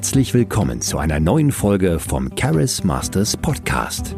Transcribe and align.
Herzlich 0.00 0.32
willkommen 0.32 0.80
zu 0.80 0.96
einer 0.96 1.20
neuen 1.20 1.52
Folge 1.52 1.98
vom 1.98 2.34
Charis 2.34 2.82
Masters 2.84 3.36
Podcast. 3.36 4.16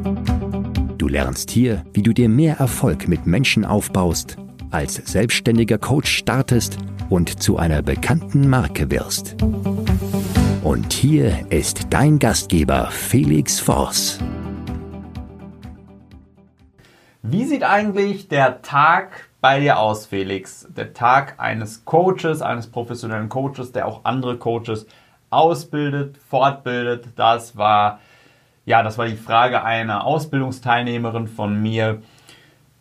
Du 0.96 1.08
lernst 1.08 1.50
hier, 1.50 1.82
wie 1.92 2.04
du 2.04 2.12
dir 2.12 2.28
mehr 2.28 2.58
Erfolg 2.58 3.08
mit 3.08 3.26
Menschen 3.26 3.64
aufbaust, 3.64 4.36
als 4.70 4.94
selbstständiger 4.94 5.78
Coach 5.78 6.08
startest 6.08 6.78
und 7.10 7.42
zu 7.42 7.56
einer 7.56 7.82
bekannten 7.82 8.48
Marke 8.48 8.92
wirst. 8.92 9.34
Und 10.62 10.92
hier 10.92 11.50
ist 11.50 11.88
dein 11.90 12.20
Gastgeber 12.20 12.86
Felix 12.92 13.58
Voss. 13.58 14.20
Wie 17.22 17.44
sieht 17.44 17.64
eigentlich 17.64 18.28
der 18.28 18.62
Tag 18.62 19.28
bei 19.40 19.58
dir 19.58 19.80
aus, 19.80 20.06
Felix? 20.06 20.68
Der 20.76 20.94
Tag 20.94 21.40
eines 21.40 21.84
Coaches, 21.84 22.40
eines 22.40 22.68
professionellen 22.68 23.28
Coaches, 23.28 23.72
der 23.72 23.88
auch 23.88 24.04
andere 24.04 24.38
Coaches 24.38 24.86
ausbildet, 25.32 26.16
fortbildet. 26.28 27.08
Das 27.16 27.56
war, 27.56 28.00
ja, 28.64 28.82
das 28.82 28.98
war 28.98 29.06
die 29.06 29.16
Frage 29.16 29.64
einer 29.64 30.04
Ausbildungsteilnehmerin 30.04 31.28
von 31.28 31.60
mir. 31.60 32.02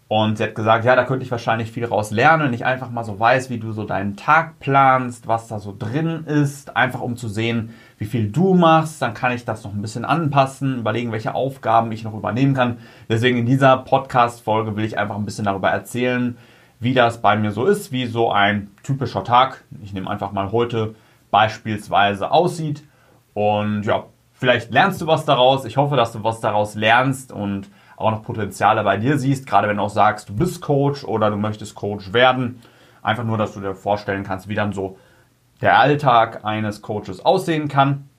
Und 0.07 0.37
sie 0.37 0.43
hat 0.43 0.55
gesagt, 0.55 0.83
ja, 0.83 0.97
da 0.97 1.05
könnte 1.05 1.23
ich 1.23 1.31
wahrscheinlich 1.31 1.71
viel 1.71 1.85
raus 1.85 2.11
lernen, 2.11 2.43
wenn 2.43 2.53
ich 2.53 2.65
einfach 2.65 2.89
mal 2.89 3.05
so 3.05 3.17
weiß, 3.17 3.49
wie 3.49 3.59
du 3.59 3.71
so 3.71 3.85
deinen 3.85 4.17
Tag 4.17 4.59
planst, 4.59 5.25
was 5.29 5.47
da 5.47 5.57
so 5.57 5.73
drin 5.77 6.25
ist, 6.25 6.75
einfach 6.75 6.99
um 6.99 7.15
zu 7.15 7.29
sehen, 7.29 7.73
wie 7.97 8.03
viel 8.03 8.29
du 8.29 8.53
machst, 8.53 9.01
dann 9.01 9.13
kann 9.13 9.31
ich 9.31 9.45
das 9.45 9.63
noch 9.63 9.73
ein 9.73 9.81
bisschen 9.81 10.03
anpassen, 10.03 10.79
überlegen, 10.79 11.13
welche 11.13 11.33
Aufgaben 11.33 11.93
ich 11.93 12.03
noch 12.03 12.13
übernehmen 12.13 12.53
kann. 12.53 12.79
Deswegen 13.07 13.37
in 13.37 13.45
dieser 13.45 13.77
Podcast-Folge 13.77 14.75
will 14.75 14.83
ich 14.83 14.97
einfach 14.97 15.15
ein 15.15 15.23
bisschen 15.23 15.45
darüber 15.45 15.69
erzählen, 15.69 16.35
wie 16.81 16.93
das 16.93 17.21
bei 17.21 17.37
mir 17.37 17.51
so 17.51 17.65
ist, 17.65 17.93
wie 17.93 18.05
so 18.07 18.31
ein 18.31 18.71
typischer 18.83 19.23
Tag, 19.23 19.63
ich 19.81 19.93
nehme 19.93 20.09
einfach 20.09 20.33
mal 20.33 20.51
heute 20.51 20.93
beispielsweise 21.31 22.31
aussieht. 22.31 22.83
Und 23.33 23.83
ja, 23.83 24.03
vielleicht 24.33 24.71
lernst 24.71 25.01
du 25.01 25.07
was 25.07 25.25
daraus. 25.25 25.65
Ich 25.65 25.77
hoffe, 25.77 25.95
dass 25.95 26.11
du 26.11 26.23
was 26.23 26.41
daraus 26.41 26.75
lernst 26.75 27.31
und 27.31 27.69
auch 27.97 28.11
noch 28.11 28.23
Potenziale 28.23 28.83
bei 28.83 28.97
dir 28.97 29.17
siehst, 29.17 29.47
gerade 29.47 29.67
wenn 29.67 29.77
du 29.77 29.83
auch 29.83 29.89
sagst, 29.89 30.29
du 30.29 30.35
bist 30.35 30.61
Coach 30.61 31.03
oder 31.03 31.29
du 31.29 31.37
möchtest 31.37 31.75
Coach 31.75 32.13
werden. 32.13 32.61
Einfach 33.01 33.23
nur, 33.23 33.37
dass 33.37 33.53
du 33.53 33.61
dir 33.61 33.75
vorstellen 33.75 34.23
kannst, 34.23 34.47
wie 34.47 34.55
dann 34.55 34.73
so 34.73 34.97
der 35.61 35.79
Alltag 35.79 36.43
eines 36.43 36.81
Coaches 36.81 37.23
aussehen 37.23 37.67
kann. 37.67 38.09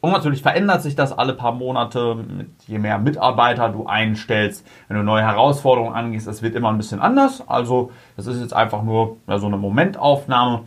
Und 0.00 0.12
natürlich 0.12 0.42
verändert 0.42 0.82
sich 0.82 0.96
das 0.96 1.16
alle 1.16 1.34
paar 1.34 1.52
Monate, 1.52 2.24
je 2.66 2.78
mehr 2.78 2.98
Mitarbeiter 2.98 3.68
du 3.68 3.86
einstellst, 3.86 4.66
wenn 4.88 4.96
du 4.96 5.02
neue 5.02 5.22
Herausforderungen 5.22 5.94
angehst, 5.94 6.26
es 6.26 6.42
wird 6.42 6.54
immer 6.54 6.70
ein 6.70 6.78
bisschen 6.78 7.00
anders. 7.00 7.46
Also 7.46 7.92
das 8.16 8.26
ist 8.26 8.40
jetzt 8.40 8.54
einfach 8.54 8.82
nur 8.82 9.18
so 9.26 9.46
eine 9.46 9.58
Momentaufnahme. 9.58 10.64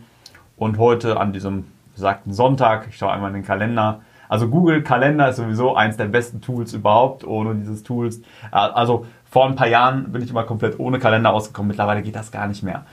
Und 0.56 0.78
heute 0.78 1.18
an 1.18 1.32
diesem 1.32 1.66
besagten 1.94 2.32
Sonntag, 2.32 2.86
ich 2.88 2.96
schaue 2.96 3.12
einmal 3.12 3.30
in 3.30 3.34
den 3.34 3.44
Kalender, 3.44 4.00
also 4.28 4.48
Google 4.48 4.82
Kalender 4.82 5.28
ist 5.28 5.36
sowieso 5.36 5.76
eins 5.76 5.96
der 5.96 6.06
besten 6.06 6.40
Tools 6.40 6.72
überhaupt, 6.72 7.24
ohne 7.24 7.54
dieses 7.54 7.82
Tools. 7.82 8.18
Äh, 8.50 8.56
also 8.56 9.06
vor 9.30 9.46
ein 9.46 9.56
paar 9.56 9.68
Jahren 9.68 10.12
bin 10.12 10.22
ich 10.22 10.30
immer 10.30 10.44
komplett 10.44 10.78
ohne 10.78 10.98
Kalender 10.98 11.32
ausgekommen, 11.32 11.68
mittlerweile 11.68 12.02
geht 12.02 12.16
das 12.16 12.32
gar 12.32 12.46
nicht 12.46 12.62
mehr. 12.62 12.84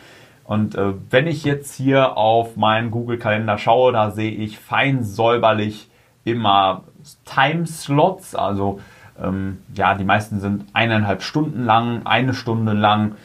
Und 0.44 0.76
äh, 0.76 0.94
wenn 1.10 1.28
ich 1.28 1.44
jetzt 1.44 1.76
hier 1.76 2.18
auf 2.18 2.58
meinen 2.58 2.92
Google 2.92 3.18
Kalender 3.18 3.58
schaue, 3.58 3.94
da 3.94 4.12
sehe 4.12 4.32
ich 4.32 4.60
fein 4.60 5.04
säuberlich 5.04 5.90
immer 6.26 6.84
Timeslots, 7.26 8.36
also 8.36 8.80
ähm, 9.22 9.60
ja, 9.74 9.96
die 9.96 10.04
meisten 10.04 10.40
sind 10.40 10.66
eineinhalb 10.74 11.22
Stunden 11.22 11.64
lang, 11.66 12.02
eine 12.06 12.34
Stunde 12.34 12.74
lang, 12.74 13.16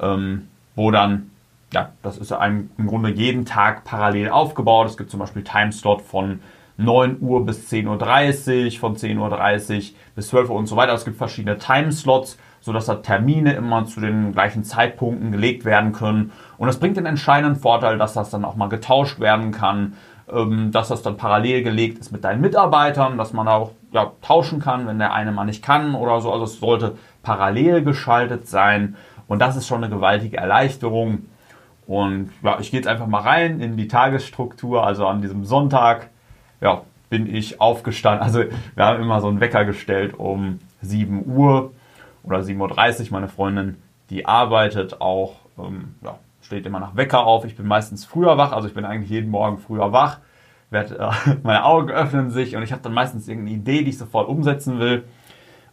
ähm, 0.00 0.48
wo 0.74 0.90
dann, 0.90 1.30
ja, 1.74 1.90
das 2.02 2.16
ist 2.16 2.32
im 2.32 2.70
Grunde 2.86 3.10
jeden 3.10 3.44
Tag 3.44 3.84
parallel 3.84 4.30
aufgebaut. 4.30 4.88
Es 4.88 4.96
gibt 4.96 5.10
zum 5.10 5.20
Beispiel 5.20 5.42
Timeslot 5.42 6.02
von 6.02 6.40
9 6.76 7.18
Uhr 7.20 7.44
bis 7.44 7.70
10.30 7.70 8.74
Uhr, 8.74 8.80
von 8.80 8.96
10.30 8.96 9.18
Uhr 9.18 9.96
bis 10.14 10.28
12 10.28 10.50
Uhr 10.50 10.56
und 10.56 10.66
so 10.66 10.76
weiter. 10.76 10.94
Es 10.94 11.04
gibt 11.04 11.18
verschiedene 11.18 11.58
Timeslots, 11.58 12.38
sodass 12.60 12.86
da 12.86 12.96
Termine 12.96 13.54
immer 13.54 13.84
zu 13.86 14.00
den 14.00 14.32
gleichen 14.32 14.64
Zeitpunkten 14.64 15.32
gelegt 15.32 15.64
werden 15.64 15.92
können. 15.92 16.32
Und 16.58 16.68
das 16.68 16.78
bringt 16.78 16.96
den 16.96 17.06
entscheidenden 17.06 17.60
Vorteil, 17.60 17.98
dass 17.98 18.14
das 18.14 18.30
dann 18.30 18.44
auch 18.44 18.54
mal 18.54 18.68
getauscht 18.68 19.18
werden 19.20 19.50
kann, 19.50 19.94
ähm, 20.32 20.70
dass 20.70 20.88
das 20.88 21.02
dann 21.02 21.16
parallel 21.16 21.62
gelegt 21.62 21.98
ist 21.98 22.12
mit 22.12 22.24
deinen 22.24 22.40
Mitarbeitern, 22.40 23.18
dass 23.18 23.32
man 23.32 23.48
auch 23.48 23.72
ja, 23.92 24.12
tauschen 24.22 24.60
kann, 24.60 24.86
wenn 24.86 24.98
der 24.98 25.12
eine 25.12 25.32
mal 25.32 25.44
nicht 25.44 25.64
kann 25.64 25.94
oder 25.94 26.20
so. 26.20 26.32
Also 26.32 26.44
es 26.44 26.60
sollte 26.60 26.96
parallel 27.22 27.82
geschaltet 27.82 28.48
sein. 28.48 28.96
Und 29.26 29.40
das 29.40 29.56
ist 29.56 29.66
schon 29.66 29.82
eine 29.82 29.94
gewaltige 29.94 30.36
Erleichterung. 30.36 31.26
Und 31.86 32.30
ja, 32.42 32.58
ich 32.60 32.70
gehe 32.70 32.80
jetzt 32.80 32.86
einfach 32.86 33.06
mal 33.06 33.20
rein 33.20 33.60
in 33.60 33.76
die 33.76 33.88
Tagesstruktur. 33.88 34.86
Also 34.86 35.06
an 35.06 35.22
diesem 35.22 35.44
Sonntag 35.44 36.08
ja, 36.60 36.82
bin 37.10 37.32
ich 37.32 37.60
aufgestanden. 37.60 38.22
Also 38.22 38.44
wir 38.74 38.84
haben 38.84 39.02
immer 39.02 39.20
so 39.20 39.28
einen 39.28 39.40
Wecker 39.40 39.64
gestellt 39.64 40.14
um 40.18 40.60
7 40.80 41.24
Uhr 41.26 41.72
oder 42.22 42.38
7.30 42.38 43.02
Uhr. 43.02 43.06
Meine 43.10 43.28
Freundin, 43.28 43.76
die 44.10 44.26
arbeitet 44.26 45.00
auch, 45.00 45.36
ähm, 45.58 45.94
ja, 46.02 46.18
steht 46.40 46.66
immer 46.66 46.80
nach 46.80 46.96
Wecker 46.96 47.24
auf. 47.26 47.44
Ich 47.44 47.56
bin 47.56 47.66
meistens 47.66 48.04
früher 48.04 48.36
wach, 48.38 48.52
also 48.52 48.68
ich 48.68 48.74
bin 48.74 48.84
eigentlich 48.84 49.10
jeden 49.10 49.30
Morgen 49.30 49.58
früher 49.58 49.92
wach. 49.92 50.18
Werd, 50.70 50.92
äh, 50.92 51.36
meine 51.42 51.64
Augen 51.64 51.90
öffnen 51.90 52.30
sich 52.30 52.56
und 52.56 52.62
ich 52.62 52.72
habe 52.72 52.82
dann 52.82 52.92
meistens 52.92 53.28
irgendeine 53.28 53.56
Idee, 53.56 53.82
die 53.82 53.90
ich 53.90 53.98
sofort 53.98 54.28
umsetzen 54.28 54.78
will. 54.78 55.04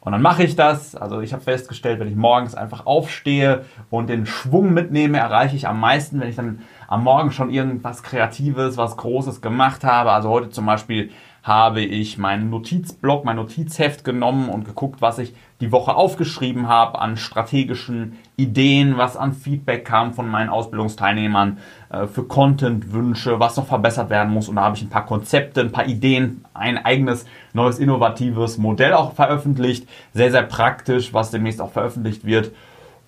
Und 0.01 0.13
dann 0.13 0.22
mache 0.23 0.44
ich 0.44 0.56
das. 0.56 0.95
Also 0.95 1.22
ich 1.22 1.31
habe 1.31 1.44
festgestellt, 1.44 2.00
wenn 2.00 2.07
ich 2.07 2.16
morgens 2.16 2.56
einfach 2.56 2.88
aufstehe 2.88 3.66
und 3.91 4.09
den 4.09 4.25
Schwung 4.25 4.73
mitnehme, 4.73 5.19
erreiche 5.19 5.56
ich 5.56 5.67
am 5.67 5.79
meisten, 5.79 6.19
wenn 6.19 6.28
ich 6.28 6.35
dann 6.35 6.63
am 6.88 7.03
Morgen 7.03 7.31
schon 7.31 7.51
irgendwas 7.51 8.01
Kreatives, 8.01 8.78
was 8.78 8.97
Großes 8.97 9.41
gemacht 9.41 9.84
habe. 9.84 10.12
Also 10.12 10.29
heute 10.29 10.50
zum 10.50 10.66
Beispiel 10.66 11.12
habe 11.44 11.81
ich 11.81 12.19
meinen 12.19 12.52
Notizblock, 12.52 13.25
mein 13.25 13.38
Notizheft 13.38 14.03
genommen 14.03 14.50
und 14.50 14.66
geguckt, 14.66 15.02
was 15.02 15.18
ich 15.18 15.34
die 15.59 15.72
Woche 15.72 15.96
aufgeschrieben 15.96 16.68
habe 16.68 17.00
an 17.00 17.18
strategischen 17.18 18.18
Ideen, 18.38 18.97
was 18.97 19.18
an 19.18 19.34
Feedback 19.34 19.85
kam 19.85 20.13
von 20.13 20.30
meinen 20.30 20.50
Ausbildungsteilnehmern 20.50 21.57
äh, 21.90 22.06
für 22.06 22.24
Content-Wünsche, 22.24 23.40
was 23.40 23.57
noch 23.57 23.66
verbessert 23.66 24.12
werden 24.12 24.31
muss. 24.31 24.50
Und 24.50 24.57
da 24.57 24.63
habe 24.63 24.75
ich 24.75 24.84
ein 24.84 24.90
paar 24.90 25.06
Konzepte, 25.06 25.62
ein 25.62 25.72
paar 25.72 25.88
Ideen, 25.88 26.46
ein 26.53 26.78
eigenes 26.78 27.25
neues 27.53 27.80
innovatives 27.80 28.59
Modell 28.59 28.94
auch 28.94 29.13
veröffentlicht. 29.13 29.88
Sehr, 30.13 30.30
sehr 30.30 30.44
praktisch, 30.44 31.12
was 31.12 31.31
demnächst 31.31 31.59
auch 31.62 31.72
veröffentlicht 31.72 32.24
wird. 32.24 32.51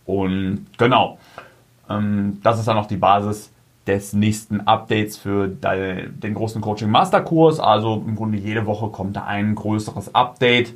Und 0.05 0.65
genau, 0.77 1.19
ähm, 1.87 2.39
das 2.43 2.57
ist 2.57 2.67
dann 2.67 2.77
auch 2.77 2.87
die 2.87 2.97
Basis 2.97 3.52
des 3.87 4.13
nächsten 4.13 4.61
Updates 4.61 5.17
für 5.17 5.47
den 5.47 6.33
großen 6.33 6.61
Coaching 6.61 6.89
Masterkurs. 6.89 7.59
Also 7.59 8.03
im 8.05 8.15
Grunde 8.15 8.37
jede 8.37 8.65
Woche 8.65 8.89
kommt 8.89 9.15
da 9.15 9.25
ein 9.25 9.55
größeres 9.55 10.15
Update 10.15 10.73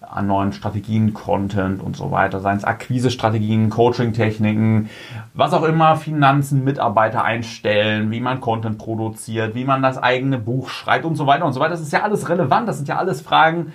an 0.00 0.26
neuen 0.28 0.52
Strategien, 0.52 1.14
Content 1.14 1.82
und 1.82 1.96
so 1.96 2.10
weiter, 2.10 2.40
seien 2.40 2.58
es 2.58 2.64
Akquise-Strategien, 2.64 3.70
Coaching-Techniken, 3.70 4.88
was 5.34 5.52
auch 5.52 5.64
immer, 5.64 5.96
Finanzen, 5.96 6.62
Mitarbeiter 6.64 7.24
einstellen, 7.24 8.10
wie 8.10 8.20
man 8.20 8.40
Content 8.40 8.78
produziert, 8.78 9.54
wie 9.54 9.64
man 9.64 9.82
das 9.82 9.98
eigene 9.98 10.38
Buch 10.38 10.68
schreibt 10.68 11.04
und 11.04 11.16
so 11.16 11.26
weiter 11.26 11.44
und 11.44 11.54
so 11.54 11.60
weiter. 11.60 11.70
Das 11.70 11.80
ist 11.80 11.92
ja 11.92 12.02
alles 12.02 12.28
relevant, 12.28 12.68
das 12.68 12.76
sind 12.76 12.88
ja 12.88 12.98
alles 12.98 13.20
Fragen, 13.20 13.72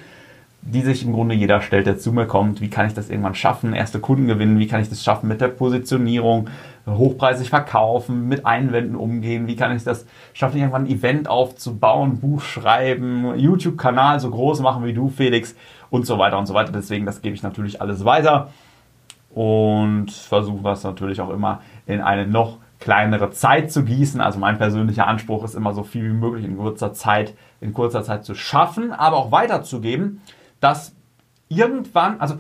die 0.61 0.81
sich 0.81 1.03
im 1.03 1.13
Grunde 1.13 1.33
jeder 1.33 1.61
stellt, 1.61 1.88
der 1.88 1.97
zu 1.97 2.11
mir 2.11 2.27
kommt. 2.27 2.61
Wie 2.61 2.69
kann 2.69 2.85
ich 2.85 2.94
das 2.94 3.09
irgendwann 3.09 3.33
schaffen? 3.33 3.73
Erste 3.73 3.99
Kunden 3.99 4.27
gewinnen? 4.27 4.59
Wie 4.59 4.67
kann 4.67 4.81
ich 4.81 4.89
das 4.89 5.03
schaffen 5.03 5.27
mit 5.27 5.41
der 5.41 5.47
Positionierung? 5.47 6.49
Hochpreisig 6.85 7.49
verkaufen, 7.49 8.27
mit 8.27 8.45
Einwänden 8.45 8.95
umgehen? 8.95 9.47
Wie 9.47 9.55
kann 9.55 9.75
ich 9.75 9.83
das 9.83 10.05
schaffen, 10.33 10.57
irgendwann 10.57 10.85
ein 10.85 10.91
Event 10.91 11.27
aufzubauen, 11.27 12.19
Buch 12.19 12.41
schreiben, 12.41 13.38
YouTube-Kanal 13.38 14.19
so 14.19 14.29
groß 14.29 14.61
machen 14.61 14.85
wie 14.85 14.94
du, 14.94 15.09
Felix 15.09 15.55
und 15.89 16.05
so 16.05 16.17
weiter 16.17 16.38
und 16.38 16.45
so 16.45 16.53
weiter. 16.53 16.72
Deswegen, 16.72 17.05
das 17.05 17.22
gebe 17.22 17.35
ich 17.35 17.43
natürlich 17.43 17.81
alles 17.81 18.05
weiter 18.05 18.49
und 19.33 20.11
versuche 20.11 20.63
das 20.63 20.83
natürlich 20.83 21.22
auch 21.22 21.29
immer 21.29 21.61
in 21.85 22.01
eine 22.01 22.28
noch 22.28 22.57
kleinere 22.79 23.31
Zeit 23.31 23.72
zu 23.72 23.83
gießen. 23.83 24.22
Also 24.22 24.39
mein 24.39 24.57
persönlicher 24.57 25.07
Anspruch 25.07 25.43
ist 25.43 25.55
immer 25.55 25.73
so 25.73 25.83
viel 25.83 26.03
wie 26.03 26.13
möglich 26.13 26.46
in 26.46 26.57
kurzer 26.57 26.93
Zeit, 26.93 27.35
in 27.61 27.73
kurzer 27.73 28.03
Zeit 28.03 28.25
zu 28.25 28.35
schaffen, 28.35 28.91
aber 28.91 29.17
auch 29.17 29.31
weiterzugeben 29.31 30.22
dass 30.61 30.96
irgendwann, 31.49 32.22
also 32.22 32.37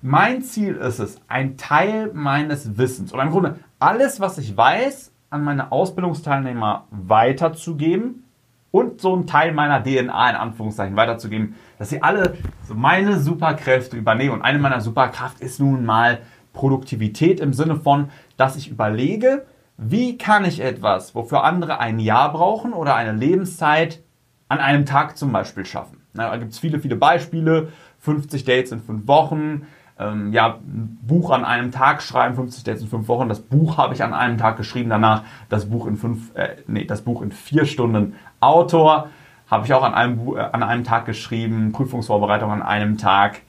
mein 0.00 0.42
Ziel 0.42 0.76
ist 0.76 0.98
es, 0.98 1.20
ein 1.28 1.58
Teil 1.58 2.10
meines 2.14 2.78
Wissens 2.78 3.12
oder 3.12 3.24
im 3.24 3.30
Grunde 3.30 3.58
alles, 3.78 4.20
was 4.20 4.38
ich 4.38 4.56
weiß, 4.56 5.12
an 5.28 5.44
meine 5.44 5.72
Ausbildungsteilnehmer 5.72 6.86
weiterzugeben 6.90 8.24
und 8.70 9.00
so 9.00 9.14
einen 9.14 9.26
Teil 9.26 9.52
meiner 9.52 9.82
DNA 9.82 10.30
in 10.30 10.36
Anführungszeichen 10.36 10.96
weiterzugeben, 10.96 11.56
dass 11.78 11.90
sie 11.90 12.02
alle 12.02 12.36
so 12.66 12.74
meine 12.74 13.18
Superkräfte 13.18 13.96
übernehmen. 13.96 14.34
Und 14.34 14.42
eine 14.42 14.58
meiner 14.58 14.80
Superkraft 14.80 15.40
ist 15.40 15.60
nun 15.60 15.84
mal 15.84 16.20
Produktivität 16.52 17.40
im 17.40 17.52
Sinne 17.52 17.76
von, 17.76 18.10
dass 18.36 18.56
ich 18.56 18.70
überlege, 18.70 19.46
wie 19.76 20.16
kann 20.16 20.44
ich 20.44 20.60
etwas, 20.60 21.14
wofür 21.14 21.44
andere 21.44 21.80
ein 21.80 21.98
Jahr 21.98 22.32
brauchen 22.32 22.72
oder 22.72 22.94
eine 22.94 23.12
Lebenszeit, 23.12 24.02
an 24.48 24.58
einem 24.58 24.86
Tag 24.86 25.18
zum 25.18 25.32
Beispiel 25.32 25.66
schaffen. 25.66 25.95
Na, 26.16 26.30
da 26.30 26.36
gibt 26.36 26.52
es 26.52 26.58
viele, 26.58 26.80
viele 26.80 26.96
Beispiele. 26.96 27.68
50 28.00 28.44
Dates 28.44 28.72
in 28.72 28.80
5 28.80 29.06
Wochen. 29.06 29.66
Ähm, 29.98 30.32
ja, 30.32 30.58
ein 30.62 30.98
Buch 31.02 31.30
an 31.30 31.44
einem 31.44 31.72
Tag 31.72 32.02
schreiben, 32.02 32.34
50 32.34 32.64
Dates 32.64 32.82
in 32.82 32.88
5 32.88 33.08
Wochen. 33.08 33.28
Das 33.28 33.40
Buch 33.40 33.78
habe 33.78 33.94
ich 33.94 34.02
an 34.02 34.12
einem 34.12 34.36
Tag 34.36 34.56
geschrieben, 34.56 34.90
danach 34.90 35.22
das 35.48 35.70
Buch 35.70 35.86
in 35.86 35.96
fünf, 35.96 36.34
äh, 36.34 36.56
nee, 36.66 36.84
das 36.84 37.02
Buch 37.02 37.22
in 37.22 37.32
vier 37.32 37.64
Stunden 37.64 38.14
Autor. 38.40 39.08
habe 39.48 39.64
ich 39.64 39.72
auch 39.72 39.84
an 39.84 39.94
einem, 39.94 40.36
äh, 40.36 40.40
an 40.40 40.62
einem 40.62 40.84
Tag 40.84 41.06
geschrieben, 41.06 41.72
Prüfungsvorbereitung 41.72 42.50
an 42.50 42.62
einem 42.62 42.98
Tag, 42.98 43.42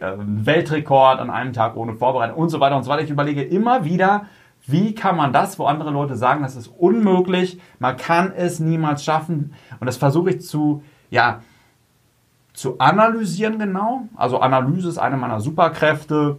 äh, 0.00 0.12
Weltrekord 0.16 1.18
an 1.18 1.28
einem 1.28 1.52
Tag 1.52 1.76
ohne 1.76 1.94
Vorbereitung 1.94 2.38
und 2.38 2.48
so 2.48 2.60
weiter 2.60 2.76
und 2.76 2.84
so 2.84 2.90
weiter. 2.90 3.02
Ich 3.02 3.10
überlege 3.10 3.42
immer 3.42 3.84
wieder, 3.84 4.26
wie 4.66 4.94
kann 4.94 5.16
man 5.16 5.32
das, 5.32 5.58
wo 5.58 5.66
andere 5.66 5.90
Leute 5.90 6.16
sagen, 6.16 6.42
das 6.42 6.56
ist 6.56 6.68
unmöglich, 6.68 7.60
man 7.78 7.96
kann 7.96 8.32
es 8.32 8.60
niemals 8.60 9.04
schaffen. 9.04 9.54
Und 9.80 9.86
das 9.86 9.96
versuche 9.96 10.30
ich 10.30 10.42
zu, 10.42 10.82
ja, 11.10 11.40
zu 12.52 12.78
analysieren 12.78 13.58
genau. 13.58 14.08
Also 14.16 14.40
Analyse 14.40 14.88
ist 14.88 14.98
eine 14.98 15.16
meiner 15.16 15.40
Superkräfte. 15.40 16.38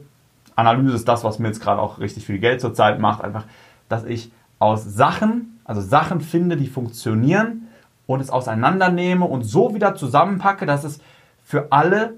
Analyse 0.56 0.96
ist 0.96 1.08
das, 1.08 1.24
was 1.24 1.40
mir 1.40 1.48
jetzt 1.48 1.62
gerade 1.62 1.82
auch 1.82 2.00
richtig 2.00 2.26
viel 2.26 2.40
Geld 2.40 2.62
zurzeit 2.62 3.00
macht. 3.00 3.24
Einfach, 3.24 3.46
dass 3.90 4.04
ich 4.04 4.32
aus 4.60 4.84
Sachen, 4.84 5.60
also 5.64 5.82
Sachen 5.82 6.22
finde, 6.22 6.58
die 6.58 6.68
funktionieren 6.68 7.68
und 8.06 8.20
es 8.20 8.30
auseinandernehme 8.30 9.26
und 9.26 9.44
so 9.44 9.74
wieder 9.74 9.96
zusammenpacke, 9.96 10.66
dass 10.66 10.84
es 10.84 11.00
für 11.44 11.72
alle 11.72 12.14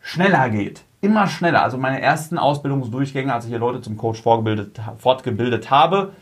schneller 0.00 0.48
geht. 0.50 0.84
Immer 1.00 1.26
schneller. 1.26 1.62
Also 1.62 1.76
meine 1.76 2.00
ersten 2.00 2.38
Ausbildungsdurchgänge, 2.38 3.32
als 3.32 3.44
ich 3.44 3.50
hier 3.50 3.58
Leute 3.58 3.82
zum 3.82 3.96
Coach 3.96 4.22
fortgebildet 4.22 5.70
habe, 5.70 6.12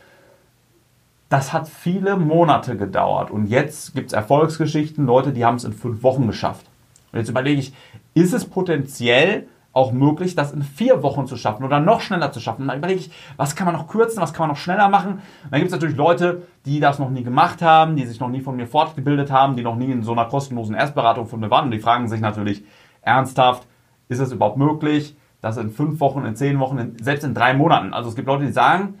das 1.29 1.53
hat 1.53 1.67
viele 1.67 2.17
Monate 2.17 2.75
gedauert. 2.75 3.31
Und 3.31 3.47
jetzt 3.47 3.95
gibt 3.95 4.07
es 4.07 4.13
Erfolgsgeschichten, 4.13 5.05
Leute, 5.05 5.31
die 5.31 5.45
haben 5.45 5.55
es 5.55 5.63
in 5.63 5.73
fünf 5.73 6.03
Wochen 6.03 6.27
geschafft. 6.27 6.65
Und 7.13 7.19
jetzt 7.19 7.29
überlege 7.29 7.61
ich, 7.61 7.73
ist 8.15 8.33
es 8.33 8.45
potenziell 8.45 9.47
auch 9.71 9.91
möglich, 9.91 10.35
das 10.35 10.51
in 10.51 10.61
vier 10.61 11.01
Wochen 11.01 11.25
zu 11.25 11.35
schaffen 11.35 11.63
oder 11.63 11.79
noch 11.79 12.01
schneller 12.01 12.31
zu 12.31 12.39
schaffen. 12.39 12.63
Und 12.63 12.67
dann 12.67 12.77
überlege 12.77 12.99
ich, 12.99 13.11
was 13.37 13.55
kann 13.55 13.65
man 13.65 13.75
noch 13.75 13.87
kürzen, 13.87 14.21
was 14.21 14.33
kann 14.33 14.47
man 14.47 14.55
noch 14.55 14.61
schneller 14.61 14.89
machen. 14.89 15.13
Und 15.43 15.51
dann 15.51 15.59
gibt 15.59 15.67
es 15.67 15.73
natürlich 15.73 15.95
Leute, 15.95 16.43
die 16.65 16.79
das 16.79 16.99
noch 16.99 17.09
nie 17.09 17.23
gemacht 17.23 17.61
haben, 17.61 17.95
die 17.95 18.05
sich 18.05 18.19
noch 18.19 18.29
nie 18.29 18.41
von 18.41 18.55
mir 18.55 18.67
fortgebildet 18.67 19.31
haben, 19.31 19.55
die 19.55 19.63
noch 19.63 19.75
nie 19.75 19.91
in 19.91 20.03
so 20.03 20.11
einer 20.11 20.25
kostenlosen 20.25 20.75
Erstberatung 20.75 21.25
von 21.27 21.39
mir 21.39 21.49
waren. 21.49 21.65
Und 21.65 21.71
die 21.71 21.79
fragen 21.79 22.07
sich 22.07 22.21
natürlich 22.21 22.63
ernsthaft, 23.01 23.67
ist 24.09 24.19
es 24.19 24.31
überhaupt 24.31 24.57
möglich, 24.57 25.15
das 25.41 25.57
in 25.57 25.71
fünf 25.71 25.99
Wochen, 25.99 26.23
in 26.25 26.35
zehn 26.35 26.59
Wochen, 26.59 26.77
in, 26.77 27.03
selbst 27.03 27.23
in 27.23 27.33
drei 27.33 27.53
Monaten. 27.53 27.93
Also 27.93 28.09
es 28.09 28.15
gibt 28.15 28.27
Leute, 28.27 28.45
die 28.45 28.51
sagen, 28.51 28.99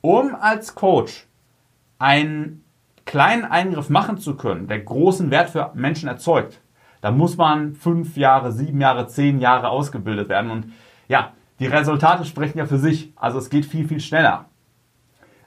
um 0.00 0.34
als 0.34 0.74
Coach 0.74 1.26
einen 1.98 2.64
kleinen 3.04 3.44
Eingriff 3.44 3.88
machen 3.88 4.18
zu 4.18 4.36
können, 4.36 4.68
der 4.68 4.80
großen 4.80 5.30
Wert 5.30 5.50
für 5.50 5.70
Menschen 5.74 6.08
erzeugt, 6.08 6.61
da 7.02 7.10
muss 7.10 7.36
man 7.36 7.74
fünf 7.74 8.16
Jahre, 8.16 8.52
sieben 8.52 8.80
Jahre, 8.80 9.08
zehn 9.08 9.40
Jahre 9.40 9.68
ausgebildet 9.68 10.28
werden. 10.30 10.50
Und 10.50 10.72
ja, 11.08 11.32
die 11.58 11.66
Resultate 11.66 12.24
sprechen 12.24 12.58
ja 12.58 12.64
für 12.64 12.78
sich. 12.78 13.12
Also 13.16 13.38
es 13.38 13.50
geht 13.50 13.66
viel, 13.66 13.86
viel 13.86 14.00
schneller. 14.00 14.46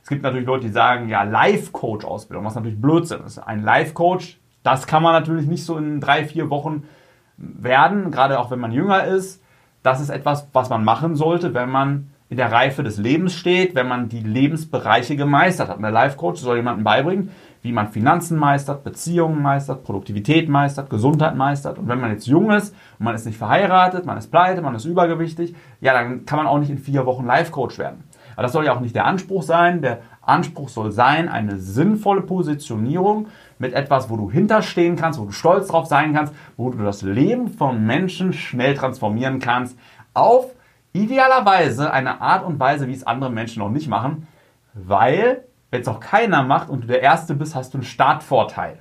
Es 0.04 0.10
gibt 0.10 0.22
natürlich 0.22 0.46
Leute, 0.46 0.68
die 0.68 0.72
sagen, 0.72 1.10
ja, 1.10 1.24
Life-Coach-Ausbildung, 1.24 2.46
was 2.46 2.56
natürlich 2.56 2.80
Blödsinn 2.80 3.24
ist. 3.24 3.40
Ein 3.40 3.64
Life-Coach, 3.64 4.38
das 4.64 4.86
kann 4.86 5.02
man 5.02 5.14
natürlich 5.14 5.48
nicht 5.48 5.66
so 5.66 5.78
in 5.78 6.02
drei, 6.02 6.26
vier 6.26 6.50
Wochen 6.50 6.84
werden, 7.38 8.12
gerade 8.12 8.40
auch 8.40 8.52
wenn 8.52 8.60
man 8.60 8.74
jünger 8.74 9.06
ist. 9.06 9.42
Das 9.82 10.02
ist 10.02 10.10
etwas, 10.10 10.50
was 10.52 10.70
man 10.70 10.84
machen 10.84 11.16
sollte, 11.16 11.54
wenn 11.54 11.70
man 11.70 12.12
in 12.28 12.38
der 12.38 12.52
Reife 12.52 12.84
des 12.84 12.98
Lebens 12.98 13.34
steht, 13.34 13.76
wenn 13.76 13.88
man 13.88 14.10
die 14.10 14.20
Lebensbereiche 14.20 15.16
gemeistert 15.16 15.70
hat. 15.70 15.78
Und 15.78 15.84
der 15.84 15.92
Life-Coach 15.92 16.42
soll 16.42 16.58
jemandem 16.58 16.84
beibringen, 16.84 17.32
wie 17.66 17.72
man 17.72 17.88
Finanzen 17.88 18.38
meistert, 18.38 18.84
Beziehungen 18.84 19.42
meistert, 19.42 19.84
Produktivität 19.84 20.48
meistert, 20.48 20.88
Gesundheit 20.88 21.36
meistert. 21.36 21.80
Und 21.80 21.88
wenn 21.88 22.00
man 22.00 22.12
jetzt 22.12 22.28
jung 22.28 22.52
ist 22.52 22.76
und 23.00 23.06
man 23.06 23.16
ist 23.16 23.26
nicht 23.26 23.40
verheiratet, 23.40 24.06
man 24.06 24.20
ist 24.20 24.30
pleite, 24.30 24.62
man 24.62 24.76
ist 24.76 24.86
übergewichtig, 24.86 25.56
ja, 25.82 25.94
dann 25.94 26.28
kann 26.28 26.38
man 26.38 26.46
auch 26.46 26.60
nicht 26.60 26.70
in 26.70 26.78
vier 26.78 27.08
Wochen 27.08 27.26
Life-Coach 27.26 27.80
werden. 27.80 28.04
Aber 28.36 28.44
das 28.44 28.52
soll 28.52 28.66
ja 28.66 28.76
auch 28.76 28.82
nicht 28.82 28.96
der 28.96 29.06
Anspruch 29.06 29.42
sein. 29.42 29.82
Der 29.82 30.02
Anspruch 30.22 30.70
soll 30.70 30.92
sein, 30.92 31.28
eine 31.28 31.58
sinnvolle 31.58 32.22
Positionierung 32.22 33.30
mit 33.58 33.74
etwas, 33.74 34.12
wo 34.12 34.16
du 34.16 34.30
hinterstehen 34.30 34.96
kannst, 34.96 35.20
wo 35.20 35.26
du 35.26 35.32
stolz 35.32 35.68
drauf 35.68 35.88
sein 35.88 36.14
kannst, 36.14 36.36
wo 36.58 36.70
du 36.70 36.84
das 36.84 37.02
Leben 37.02 37.48
von 37.48 37.84
Menschen 37.84 38.32
schnell 38.32 38.76
transformieren 38.76 39.40
kannst, 39.40 39.76
auf 40.14 40.52
idealerweise 40.94 41.92
eine 41.92 42.22
Art 42.22 42.46
und 42.46 42.60
Weise, 42.60 42.88
wie 42.88 42.94
es 42.94 43.08
andere 43.08 43.32
Menschen 43.32 43.60
noch 43.60 43.72
nicht 43.72 43.88
machen, 43.88 44.28
weil 44.76 45.46
wenn 45.76 45.82
es 45.82 45.90
auch 45.90 46.00
keiner 46.00 46.42
macht 46.42 46.70
und 46.70 46.86
du 46.86 46.88
der 46.88 47.02
Erste 47.02 47.36
bist, 47.36 47.54
hast 47.54 47.74
du 47.74 47.80
einen 47.80 47.86
Startvorteil. 47.86 48.80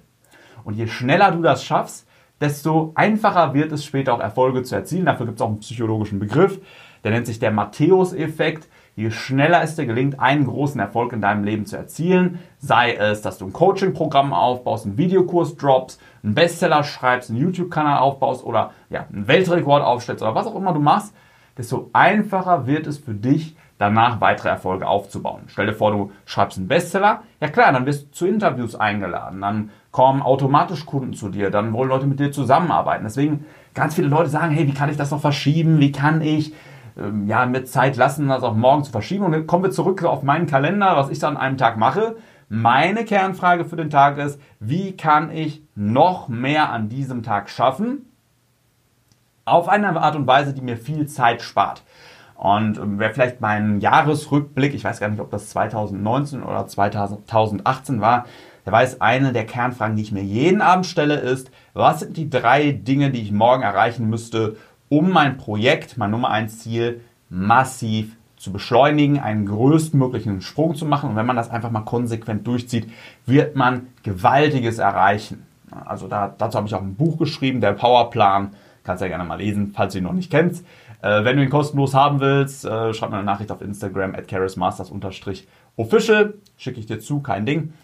Und 0.63 0.75
je 0.75 0.87
schneller 0.87 1.33
du 1.33 1.43
das 1.43 1.65
schaffst, 1.65 2.07
desto 2.41 2.93
einfacher 2.95 3.53
wird 3.53 3.73
es 3.73 3.85
später 3.85 4.15
auch 4.15 4.21
Erfolge 4.21 4.63
zu 4.63 4.77
erzielen. 4.77 5.07
Dafür 5.07 5.27
gibt 5.27 5.39
es 5.39 5.43
auch 5.43 5.49
einen 5.49 5.59
psychologischen 5.59 6.21
Begriff, 6.21 6.61
der 7.03 7.11
nennt 7.11 7.27
sich 7.27 7.41
der 7.41 7.51
Matthäus-Effekt. 7.51 8.69
Je 8.95 9.11
schneller 9.11 9.61
es 9.61 9.75
dir 9.75 9.87
gelingt, 9.87 10.21
einen 10.21 10.47
großen 10.47 10.81
Erfolg 10.81 11.13
in 11.13 11.21
deinem 11.21 11.43
Leben 11.43 11.67
zu 11.67 11.77
erzielen, 11.77 12.39
sei 12.59 12.95
es, 12.95 13.23
dass 13.23 13.39
du 13.39 13.47
ein 13.47 13.53
Coaching-Programm 13.53 14.33
aufbaust, 14.33 14.87
einen 14.87 14.97
Videokurs 14.97 15.57
droppst, 15.57 16.01
einen 16.23 16.37
Bestseller 16.37 16.85
schreibst, 16.85 17.29
einen 17.29 17.41
YouTube-Kanal 17.41 17.99
aufbaust 17.99 18.45
oder 18.45 18.71
ja, 18.89 19.07
einen 19.13 19.27
Weltrekord 19.27 19.83
aufstellst 19.83 20.23
oder 20.23 20.37
was 20.37 20.47
auch 20.47 20.55
immer 20.55 20.73
du 20.73 20.79
machst, 20.79 21.13
desto 21.59 21.91
einfacher 21.93 22.69
wird 22.69 22.87
es 22.87 22.99
für 22.99 23.15
dich, 23.15 23.57
danach 23.85 24.21
weitere 24.21 24.49
Erfolge 24.49 24.87
aufzubauen. 24.87 25.43
Stell 25.49 25.67
dir 25.67 25.75
vor, 25.75 25.91
du 25.91 26.13
schreibst 26.25 26.59
einen 26.59 26.69
Bestseller. 26.69 27.23
Ja 27.41 27.49
klar, 27.49 27.73
dann 27.73 27.87
wirst 27.87 28.07
du 28.07 28.11
zu 28.13 28.27
Interviews 28.27 28.75
eingeladen. 28.75 29.41
Dann 29.41 29.71
kommen 29.91 30.23
automatisch 30.23 30.87
Kunden 30.87 31.13
zu 31.13 31.29
dir. 31.29 31.51
Dann 31.51 31.73
wollen 31.73 31.91
Leute 31.91 32.07
mit 32.07 32.19
dir 32.19 32.33
zusammenarbeiten. 32.33 33.05
Deswegen 33.05 33.45
ganz 33.75 33.95
viele 33.95 34.09
Leute 34.09 34.31
sagen, 34.31 34.55
hey, 34.55 34.67
wie 34.67 34.75
kann 34.75 34.89
ich 34.89 34.97
das 34.97 35.11
noch 35.11 35.21
verschieben? 35.21 35.81
Wie 35.81 35.93
kann 35.93 36.23
ich 36.23 36.55
ähm, 36.99 37.27
ja 37.27 37.45
mit 37.45 37.69
Zeit 37.69 37.97
lassen, 37.97 38.29
das 38.29 38.43
auch 38.43 38.55
morgen 38.55 38.85
zu 38.85 38.93
verschieben? 38.93 39.25
Und 39.25 39.33
dann 39.33 39.47
kommen 39.47 39.65
wir 39.65 39.71
zurück 39.71 40.03
auf 40.05 40.23
meinen 40.23 40.47
Kalender, 40.47 40.97
was 40.97 41.11
ich 41.11 41.19
dann 41.19 41.37
an 41.37 41.43
einem 41.43 41.59
Tag 41.59 41.77
mache. 41.77 42.17
Meine 42.49 43.05
Kernfrage 43.05 43.65
für 43.65 43.77
den 43.77 43.91
Tag 43.91 44.19
ist, 44.19 44.41
wie 44.61 44.97
kann 44.97 45.31
ich 45.31 45.63
noch 45.75 46.29
mehr 46.29 46.71
an 46.71 46.89
diesem 46.89 47.23
Tag 47.23 47.51
schaffen? 47.51 48.11
Auf 49.45 49.69
eine 49.69 50.01
Art 50.01 50.17
und 50.17 50.27
Weise, 50.27 50.55
die 50.55 50.63
mir 50.63 50.79
viel 50.79 51.07
Zeit 51.07 51.43
spart. 51.43 51.83
Und 52.45 52.77
ähm, 52.77 52.99
wer 52.99 53.11
vielleicht 53.11 53.41
meinen 53.41 53.81
Jahresrückblick, 53.81 54.75
ich 54.75 54.85
weiß 54.85 55.01
gar 55.01 55.09
nicht, 55.09 55.19
ob 55.19 55.31
das 55.31 55.49
2019 55.49 56.43
oder 56.43 56.67
2018 56.67 58.03
war, 58.03 58.27
der 58.67 58.73
weiß, 58.75 59.01
eine 59.01 59.33
der 59.33 59.47
Kernfragen, 59.47 59.97
die 59.97 60.03
ich 60.03 60.13
mir 60.13 60.23
jeden 60.23 60.61
Abend 60.61 60.85
stelle, 60.85 61.15
ist, 61.15 61.51
was 61.73 62.01
sind 62.01 62.19
die 62.19 62.29
drei 62.29 62.73
Dinge, 62.73 63.11
die 63.11 63.23
ich 63.23 63.33
morgen 63.33 63.63
erreichen 63.63 64.11
müsste, 64.11 64.57
um 64.91 65.11
mein 65.11 65.39
Projekt, 65.39 65.97
mein 65.97 66.11
Nummer 66.11 66.29
1 66.29 66.59
Ziel, 66.59 67.01
massiv 67.31 68.15
zu 68.37 68.53
beschleunigen, 68.53 69.21
einen 69.21 69.47
größtmöglichen 69.47 70.43
Sprung 70.43 70.75
zu 70.75 70.85
machen. 70.85 71.09
Und 71.09 71.17
wenn 71.17 71.25
man 71.25 71.37
das 71.37 71.49
einfach 71.49 71.71
mal 71.71 71.81
konsequent 71.81 72.47
durchzieht, 72.47 72.93
wird 73.25 73.57
man 73.57 73.87
Gewaltiges 74.03 74.77
erreichen. 74.77 75.47
Also 75.87 76.09
da, 76.09 76.35
dazu 76.37 76.59
habe 76.59 76.69
ich 76.69 76.75
auch 76.75 76.83
ein 76.83 76.97
Buch 76.97 77.17
geschrieben, 77.17 77.63
der 77.63 77.73
Powerplan. 77.73 78.51
Kannst 78.83 79.01
ja 79.01 79.09
gerne 79.09 79.25
mal 79.25 79.37
lesen, 79.37 79.73
falls 79.75 79.95
du 79.95 80.01
ihn 80.01 80.05
noch 80.05 80.13
nicht 80.13 80.31
kennst. 80.31 80.67
Äh, 81.05 81.23
wenn 81.23 81.37
du 81.37 81.43
ihn 81.43 81.51
kostenlos 81.51 81.93
haben 81.93 82.19
willst, 82.21 82.65
äh, 82.65 82.95
schreib 82.95 83.11
mir 83.11 83.17
eine 83.17 83.27
Nachricht 83.27 83.53
auf 83.53 83.61
Instagram 83.61 84.15
at 84.15 84.27
official 85.77 86.35
Schicke 86.57 86.81
ich 86.81 86.87
dir 86.87 86.99
zu, 86.99 87.21
kein 87.21 87.45
Ding. 87.45 87.75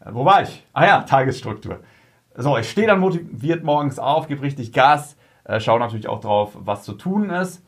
Äh, 0.00 0.08
wo 0.12 0.24
war 0.24 0.42
ich? 0.44 0.66
Ah 0.72 0.86
ja, 0.86 1.02
Tagesstruktur. 1.02 1.80
So, 2.34 2.56
ich 2.56 2.70
stehe 2.70 2.86
dann 2.86 3.00
motiviert 3.00 3.64
morgens 3.64 3.98
auf, 3.98 4.28
gebe 4.28 4.40
richtig 4.40 4.72
Gas, 4.72 5.18
äh, 5.44 5.60
schaue 5.60 5.78
natürlich 5.78 6.08
auch 6.08 6.20
drauf, 6.20 6.52
was 6.54 6.84
zu 6.84 6.94
tun 6.94 7.28
ist. 7.28 7.62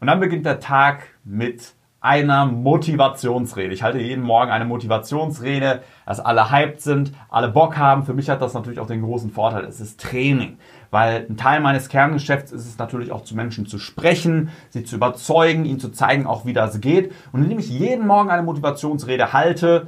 Und 0.00 0.06
dann 0.06 0.18
beginnt 0.18 0.46
der 0.46 0.60
Tag 0.60 1.08
mit 1.24 1.74
einer 2.04 2.44
Motivationsrede. 2.44 3.72
Ich 3.72 3.82
halte 3.82 3.98
jeden 3.98 4.22
Morgen 4.22 4.50
eine 4.50 4.66
Motivationsrede, 4.66 5.80
dass 6.04 6.20
alle 6.20 6.50
hyped 6.50 6.82
sind, 6.82 7.12
alle 7.30 7.48
Bock 7.48 7.78
haben. 7.78 8.04
Für 8.04 8.12
mich 8.12 8.28
hat 8.28 8.42
das 8.42 8.52
natürlich 8.52 8.78
auch 8.78 8.86
den 8.86 9.00
großen 9.00 9.30
Vorteil, 9.30 9.64
es 9.64 9.80
ist 9.80 10.02
Training. 10.02 10.58
Weil 10.90 11.26
ein 11.30 11.38
Teil 11.38 11.60
meines 11.60 11.88
Kerngeschäfts 11.88 12.52
ist 12.52 12.66
es 12.66 12.76
natürlich 12.76 13.10
auch 13.10 13.24
zu 13.24 13.34
Menschen 13.34 13.64
zu 13.64 13.78
sprechen, 13.78 14.50
sie 14.68 14.84
zu 14.84 14.96
überzeugen, 14.96 15.64
ihnen 15.64 15.80
zu 15.80 15.88
zeigen, 15.88 16.26
auch 16.26 16.44
wie 16.44 16.52
das 16.52 16.82
geht. 16.82 17.10
Und 17.32 17.42
indem 17.42 17.58
ich 17.58 17.70
jeden 17.70 18.06
Morgen 18.06 18.28
eine 18.28 18.42
Motivationsrede 18.42 19.32
halte, 19.32 19.86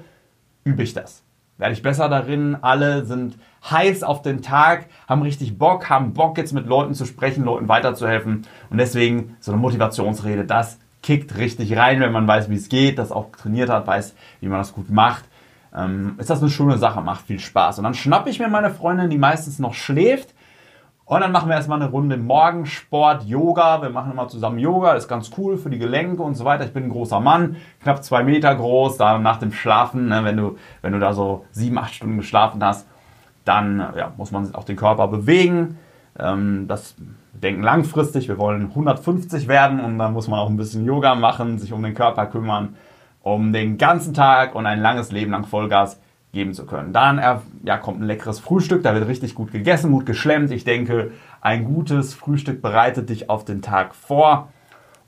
übe 0.64 0.82
ich 0.82 0.94
das. 0.94 1.22
Werde 1.58 1.74
ich 1.74 1.82
besser 1.82 2.08
darin. 2.08 2.56
Alle 2.62 3.04
sind 3.04 3.36
heiß 3.70 4.02
auf 4.02 4.22
den 4.22 4.40
Tag, 4.40 4.86
haben 5.06 5.20
richtig 5.20 5.58
Bock, 5.58 5.90
haben 5.90 6.14
Bock 6.14 6.38
jetzt 6.38 6.54
mit 6.54 6.66
Leuten 6.66 6.94
zu 6.94 7.04
sprechen, 7.04 7.44
Leuten 7.44 7.68
weiterzuhelfen. 7.68 8.46
Und 8.70 8.78
deswegen 8.78 9.36
so 9.38 9.52
eine 9.52 9.60
Motivationsrede, 9.60 10.46
das 10.46 10.78
kickt 11.06 11.36
richtig 11.36 11.76
rein, 11.76 12.00
wenn 12.00 12.12
man 12.12 12.26
weiß, 12.26 12.50
wie 12.50 12.56
es 12.56 12.68
geht, 12.68 12.98
das 12.98 13.12
auch 13.12 13.30
trainiert 13.30 13.70
hat, 13.70 13.86
weiß, 13.86 14.14
wie 14.40 14.48
man 14.48 14.58
das 14.58 14.74
gut 14.74 14.90
macht. 14.90 15.24
Ähm, 15.74 16.16
ist 16.18 16.30
das 16.30 16.40
eine 16.40 16.50
schöne 16.50 16.78
Sache, 16.78 17.00
macht 17.00 17.26
viel 17.26 17.38
Spaß. 17.38 17.78
Und 17.78 17.84
dann 17.84 17.94
schnappe 17.94 18.28
ich 18.28 18.40
mir 18.40 18.48
meine 18.48 18.70
Freundin, 18.70 19.08
die 19.10 19.18
meistens 19.18 19.60
noch 19.60 19.74
schläft, 19.74 20.34
und 21.08 21.20
dann 21.20 21.30
machen 21.30 21.48
wir 21.48 21.54
erstmal 21.54 21.80
eine 21.80 21.88
Runde 21.88 22.16
Morgensport, 22.16 23.22
Yoga. 23.26 23.80
Wir 23.80 23.90
machen 23.90 24.10
immer 24.10 24.26
zusammen 24.26 24.58
Yoga, 24.58 24.94
ist 24.94 25.06
ganz 25.06 25.30
cool 25.38 25.56
für 25.56 25.70
die 25.70 25.78
Gelenke 25.78 26.20
und 26.20 26.34
so 26.34 26.44
weiter. 26.44 26.64
Ich 26.64 26.72
bin 26.72 26.82
ein 26.82 26.90
großer 26.90 27.20
Mann, 27.20 27.54
knapp 27.80 28.02
zwei 28.02 28.24
Meter 28.24 28.52
groß. 28.52 28.96
Da 28.96 29.16
nach 29.20 29.38
dem 29.38 29.52
Schlafen, 29.52 30.08
ne, 30.08 30.24
wenn, 30.24 30.36
du, 30.36 30.58
wenn 30.82 30.92
du 30.92 30.98
da 30.98 31.12
so 31.12 31.44
sieben, 31.52 31.78
acht 31.78 31.94
Stunden 31.94 32.16
geschlafen 32.16 32.62
hast, 32.62 32.88
dann 33.44 33.78
ja, 33.96 34.12
muss 34.16 34.32
man 34.32 34.52
auch 34.56 34.64
den 34.64 34.74
Körper 34.74 35.06
bewegen. 35.06 35.78
Ähm, 36.18 36.66
das 36.66 36.96
denken 37.42 37.62
langfristig, 37.62 38.28
wir 38.28 38.38
wollen 38.38 38.68
150 38.68 39.48
werden 39.48 39.80
und 39.80 39.98
dann 39.98 40.12
muss 40.12 40.28
man 40.28 40.40
auch 40.40 40.48
ein 40.48 40.56
bisschen 40.56 40.84
Yoga 40.84 41.14
machen, 41.14 41.58
sich 41.58 41.72
um 41.72 41.82
den 41.82 41.94
Körper 41.94 42.26
kümmern, 42.26 42.76
um 43.22 43.52
den 43.52 43.78
ganzen 43.78 44.14
Tag 44.14 44.54
und 44.54 44.66
ein 44.66 44.80
langes 44.80 45.12
Leben 45.12 45.32
lang 45.32 45.44
Vollgas 45.44 46.00
geben 46.32 46.52
zu 46.52 46.66
können. 46.66 46.92
Dann 46.92 47.20
ja, 47.64 47.78
kommt 47.78 48.00
ein 48.00 48.06
leckeres 48.06 48.40
Frühstück, 48.40 48.82
da 48.82 48.94
wird 48.94 49.08
richtig 49.08 49.34
gut 49.34 49.52
gegessen, 49.52 49.90
gut 49.90 50.06
geschlemmt. 50.06 50.50
Ich 50.50 50.64
denke, 50.64 51.12
ein 51.40 51.64
gutes 51.64 52.14
Frühstück 52.14 52.60
bereitet 52.62 53.08
dich 53.08 53.30
auf 53.30 53.44
den 53.44 53.62
Tag 53.62 53.94
vor. 53.94 54.48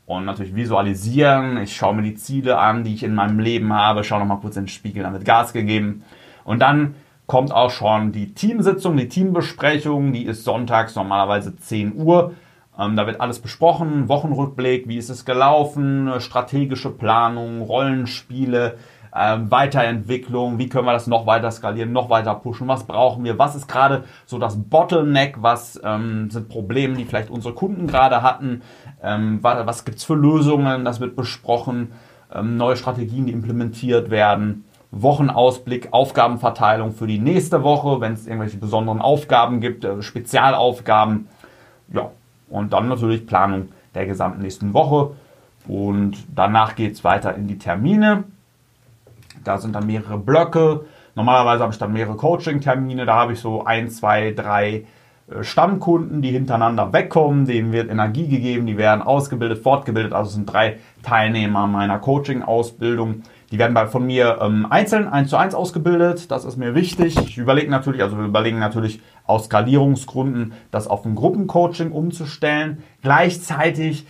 Und 0.06 0.24
natürlich 0.24 0.54
visualisieren. 0.54 1.58
Ich 1.58 1.76
schaue 1.76 1.94
mir 1.94 2.00
die 2.02 2.14
Ziele 2.14 2.56
an, 2.56 2.82
die 2.82 2.94
ich 2.94 3.02
in 3.02 3.14
meinem 3.14 3.38
Leben 3.38 3.74
habe, 3.74 4.04
schaue 4.04 4.20
nochmal 4.20 4.40
kurz 4.40 4.56
in 4.56 4.62
den 4.62 4.68
Spiegel, 4.68 5.02
dann 5.02 5.12
wird 5.12 5.26
Gas 5.26 5.52
gegeben. 5.52 6.02
Und 6.44 6.60
dann 6.60 6.94
kommt 7.28 7.52
auch 7.52 7.70
schon 7.70 8.10
die 8.10 8.32
Teamsitzung, 8.32 8.96
die 8.96 9.08
Teambesprechung, 9.08 10.12
die 10.12 10.24
ist 10.24 10.44
sonntags 10.44 10.96
normalerweise 10.96 11.54
10 11.54 11.94
Uhr. 11.94 12.32
Ähm, 12.76 12.96
da 12.96 13.06
wird 13.06 13.20
alles 13.20 13.38
besprochen, 13.38 14.08
Wochenrückblick, 14.08 14.88
wie 14.88 14.96
ist 14.96 15.10
es 15.10 15.26
gelaufen, 15.26 16.10
strategische 16.20 16.90
Planung, 16.90 17.60
Rollenspiele, 17.60 18.78
äh, 19.12 19.36
Weiterentwicklung, 19.42 20.58
wie 20.58 20.70
können 20.70 20.86
wir 20.86 20.94
das 20.94 21.06
noch 21.06 21.26
weiter 21.26 21.50
skalieren, 21.50 21.92
noch 21.92 22.08
weiter 22.08 22.34
pushen, 22.34 22.66
was 22.66 22.84
brauchen 22.84 23.24
wir, 23.24 23.38
was 23.38 23.54
ist 23.54 23.68
gerade 23.68 24.04
so 24.24 24.38
das 24.38 24.56
Bottleneck, 24.56 25.36
was 25.42 25.78
ähm, 25.84 26.30
sind 26.30 26.48
Probleme, 26.48 26.96
die 26.96 27.04
vielleicht 27.04 27.28
unsere 27.28 27.52
Kunden 27.52 27.86
gerade 27.86 28.22
hatten, 28.22 28.62
ähm, 29.02 29.40
was, 29.42 29.66
was 29.66 29.84
gibt 29.84 29.98
es 29.98 30.04
für 30.04 30.14
Lösungen, 30.14 30.86
das 30.86 31.00
wird 31.00 31.14
besprochen, 31.14 31.92
ähm, 32.34 32.56
neue 32.56 32.76
Strategien, 32.76 33.26
die 33.26 33.32
implementiert 33.32 34.08
werden. 34.08 34.64
Wochenausblick, 34.90 35.88
Aufgabenverteilung 35.92 36.92
für 36.92 37.06
die 37.06 37.18
nächste 37.18 37.62
Woche, 37.62 38.00
wenn 38.00 38.14
es 38.14 38.26
irgendwelche 38.26 38.56
besonderen 38.56 39.00
Aufgaben 39.00 39.60
gibt, 39.60 39.84
äh, 39.84 40.02
Spezialaufgaben. 40.02 41.28
Ja, 41.92 42.10
und 42.48 42.72
dann 42.72 42.88
natürlich 42.88 43.26
Planung 43.26 43.68
der 43.94 44.06
gesamten 44.06 44.42
nächsten 44.42 44.72
Woche. 44.72 45.12
Und 45.66 46.16
danach 46.34 46.74
geht 46.74 46.94
es 46.94 47.04
weiter 47.04 47.34
in 47.34 47.46
die 47.46 47.58
Termine. 47.58 48.24
Da 49.44 49.58
sind 49.58 49.74
dann 49.74 49.86
mehrere 49.86 50.18
Blöcke. 50.18 50.86
Normalerweise 51.14 51.62
habe 51.62 51.72
ich 51.72 51.78
dann 51.78 51.92
mehrere 51.92 52.16
Coaching-Termine. 52.16 53.04
Da 53.04 53.14
habe 53.14 53.34
ich 53.34 53.40
so 53.40 53.64
ein, 53.64 53.90
zwei, 53.90 54.32
drei 54.32 54.86
äh, 55.30 55.42
Stammkunden, 55.42 56.22
die 56.22 56.30
hintereinander 56.30 56.92
wegkommen. 56.92 57.44
Denen 57.44 57.72
wird 57.72 57.90
Energie 57.90 58.28
gegeben, 58.28 58.66
die 58.66 58.78
werden 58.78 59.02
ausgebildet, 59.02 59.58
fortgebildet. 59.62 60.12
Also 60.12 60.30
sind 60.30 60.46
drei 60.50 60.78
Teilnehmer 61.02 61.66
meiner 61.66 61.98
Coaching-Ausbildung. 61.98 63.22
Die 63.50 63.58
werden 63.58 63.72
bei, 63.72 63.86
von 63.86 64.04
mir 64.04 64.38
ähm, 64.42 64.66
einzeln, 64.70 65.08
eins 65.08 65.30
zu 65.30 65.36
eins 65.36 65.54
ausgebildet. 65.54 66.30
Das 66.30 66.44
ist 66.44 66.56
mir 66.56 66.74
wichtig. 66.74 67.16
Ich 67.16 67.38
überlege 67.38 67.70
natürlich, 67.70 68.02
also 68.02 68.18
wir 68.18 68.26
überlegen 68.26 68.58
natürlich 68.58 69.00
aus 69.26 69.46
Skalierungsgründen, 69.46 70.52
das 70.70 70.86
auf 70.86 71.04
ein 71.06 71.14
Gruppencoaching 71.14 71.92
umzustellen. 71.92 72.82
Gleichzeitig 73.02 74.06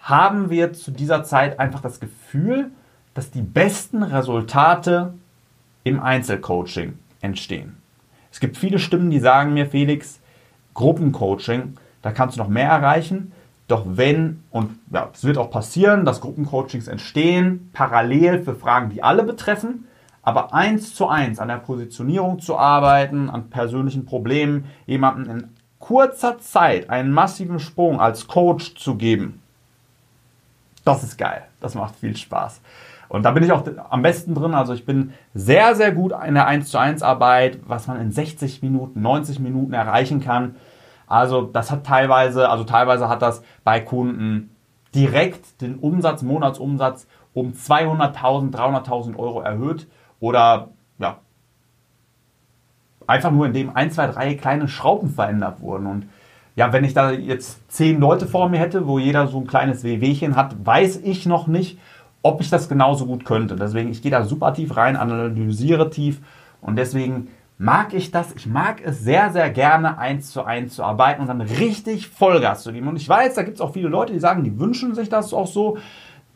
haben 0.00 0.50
wir 0.50 0.72
zu 0.72 0.90
dieser 0.90 1.22
Zeit 1.22 1.60
einfach 1.60 1.80
das 1.80 2.00
Gefühl, 2.00 2.70
dass 3.14 3.30
die 3.30 3.42
besten 3.42 4.02
Resultate 4.02 5.14
im 5.84 6.00
Einzelcoaching 6.00 6.98
entstehen. 7.20 7.76
Es 8.32 8.40
gibt 8.40 8.56
viele 8.56 8.78
Stimmen, 8.78 9.10
die 9.10 9.18
sagen 9.18 9.54
mir, 9.54 9.66
Felix, 9.66 10.20
Gruppencoaching, 10.74 11.76
da 12.02 12.12
kannst 12.12 12.36
du 12.36 12.40
noch 12.40 12.48
mehr 12.48 12.68
erreichen. 12.68 13.32
Doch 13.70 13.84
wenn, 13.86 14.42
und 14.50 14.78
ja, 14.90 15.08
es 15.12 15.22
wird 15.22 15.38
auch 15.38 15.50
passieren, 15.50 16.04
dass 16.04 16.20
Gruppencoachings 16.20 16.88
entstehen, 16.88 17.70
parallel 17.72 18.42
für 18.42 18.56
Fragen, 18.56 18.90
die 18.90 19.04
alle 19.04 19.22
betreffen, 19.22 19.86
aber 20.22 20.52
eins 20.52 20.92
zu 20.94 21.06
eins 21.06 21.38
an 21.38 21.46
der 21.46 21.58
Positionierung 21.58 22.40
zu 22.40 22.58
arbeiten, 22.58 23.30
an 23.30 23.48
persönlichen 23.48 24.06
Problemen, 24.06 24.64
jemandem 24.86 25.30
in 25.30 25.48
kurzer 25.78 26.40
Zeit 26.40 26.90
einen 26.90 27.12
massiven 27.12 27.60
Sprung 27.60 28.00
als 28.00 28.26
Coach 28.26 28.74
zu 28.74 28.96
geben, 28.96 29.40
das 30.84 31.04
ist 31.04 31.16
geil. 31.16 31.42
Das 31.60 31.76
macht 31.76 31.94
viel 31.94 32.16
Spaß. 32.16 32.60
Und 33.08 33.24
da 33.24 33.30
bin 33.30 33.44
ich 33.44 33.52
auch 33.52 33.64
am 33.90 34.02
besten 34.02 34.34
drin. 34.34 34.54
Also 34.54 34.72
ich 34.72 34.84
bin 34.84 35.12
sehr, 35.34 35.76
sehr 35.76 35.92
gut 35.92 36.12
in 36.26 36.34
der 36.34 36.46
1 36.46 36.70
zu 36.70 36.78
1 36.78 37.02
Arbeit, 37.02 37.58
was 37.66 37.86
man 37.86 38.00
in 38.00 38.10
60 38.10 38.62
Minuten, 38.62 39.00
90 39.00 39.38
Minuten 39.38 39.72
erreichen 39.72 40.20
kann. 40.20 40.56
Also 41.10 41.42
das 41.42 41.72
hat 41.72 41.84
teilweise, 41.84 42.48
also 42.48 42.62
teilweise 42.62 43.08
hat 43.08 43.20
das 43.20 43.42
bei 43.64 43.80
Kunden 43.80 44.54
direkt 44.94 45.60
den 45.60 45.74
Umsatz, 45.74 46.22
Monatsumsatz 46.22 47.08
um 47.34 47.52
200.000, 47.52 48.52
300.000 48.52 49.18
Euro 49.18 49.40
erhöht 49.40 49.88
oder 50.20 50.68
ja, 51.00 51.18
einfach 53.08 53.32
nur 53.32 53.46
indem 53.46 53.74
ein, 53.74 53.90
zwei, 53.90 54.06
drei 54.06 54.34
kleine 54.34 54.68
Schrauben 54.68 55.10
verändert 55.10 55.60
wurden. 55.60 55.86
Und 55.86 56.06
ja, 56.54 56.72
wenn 56.72 56.84
ich 56.84 56.94
da 56.94 57.10
jetzt 57.10 57.68
zehn 57.72 57.98
Leute 57.98 58.26
vor 58.26 58.48
mir 58.48 58.60
hätte, 58.60 58.86
wo 58.86 59.00
jeder 59.00 59.26
so 59.26 59.38
ein 59.38 59.48
kleines 59.48 59.82
Wehwehchen 59.82 60.36
hat, 60.36 60.64
weiß 60.64 61.00
ich 61.02 61.26
noch 61.26 61.48
nicht, 61.48 61.76
ob 62.22 62.40
ich 62.40 62.50
das 62.50 62.68
genauso 62.68 63.06
gut 63.06 63.24
könnte. 63.24 63.56
Deswegen, 63.56 63.90
ich 63.90 64.00
gehe 64.00 64.12
da 64.12 64.22
super 64.22 64.54
tief 64.54 64.76
rein, 64.76 64.96
analysiere 64.96 65.90
tief 65.90 66.20
und 66.60 66.76
deswegen 66.76 67.28
mag 67.60 67.92
ich 67.92 68.10
das. 68.10 68.32
Ich 68.36 68.46
mag 68.46 68.80
es 68.82 69.00
sehr, 69.00 69.32
sehr 69.32 69.50
gerne, 69.50 69.98
eins 69.98 70.30
zu 70.30 70.42
eins 70.44 70.76
zu 70.76 70.82
arbeiten 70.82 71.20
und 71.20 71.28
dann 71.28 71.42
richtig 71.42 72.08
Vollgas 72.08 72.62
zu 72.62 72.72
geben. 72.72 72.88
Und 72.88 72.96
ich 72.96 73.06
weiß, 73.06 73.34
da 73.34 73.42
gibt 73.42 73.56
es 73.56 73.60
auch 73.60 73.74
viele 73.74 73.88
Leute, 73.88 74.14
die 74.14 74.18
sagen, 74.18 74.44
die 74.44 74.58
wünschen 74.58 74.94
sich 74.94 75.10
das 75.10 75.34
auch 75.34 75.46
so, 75.46 75.76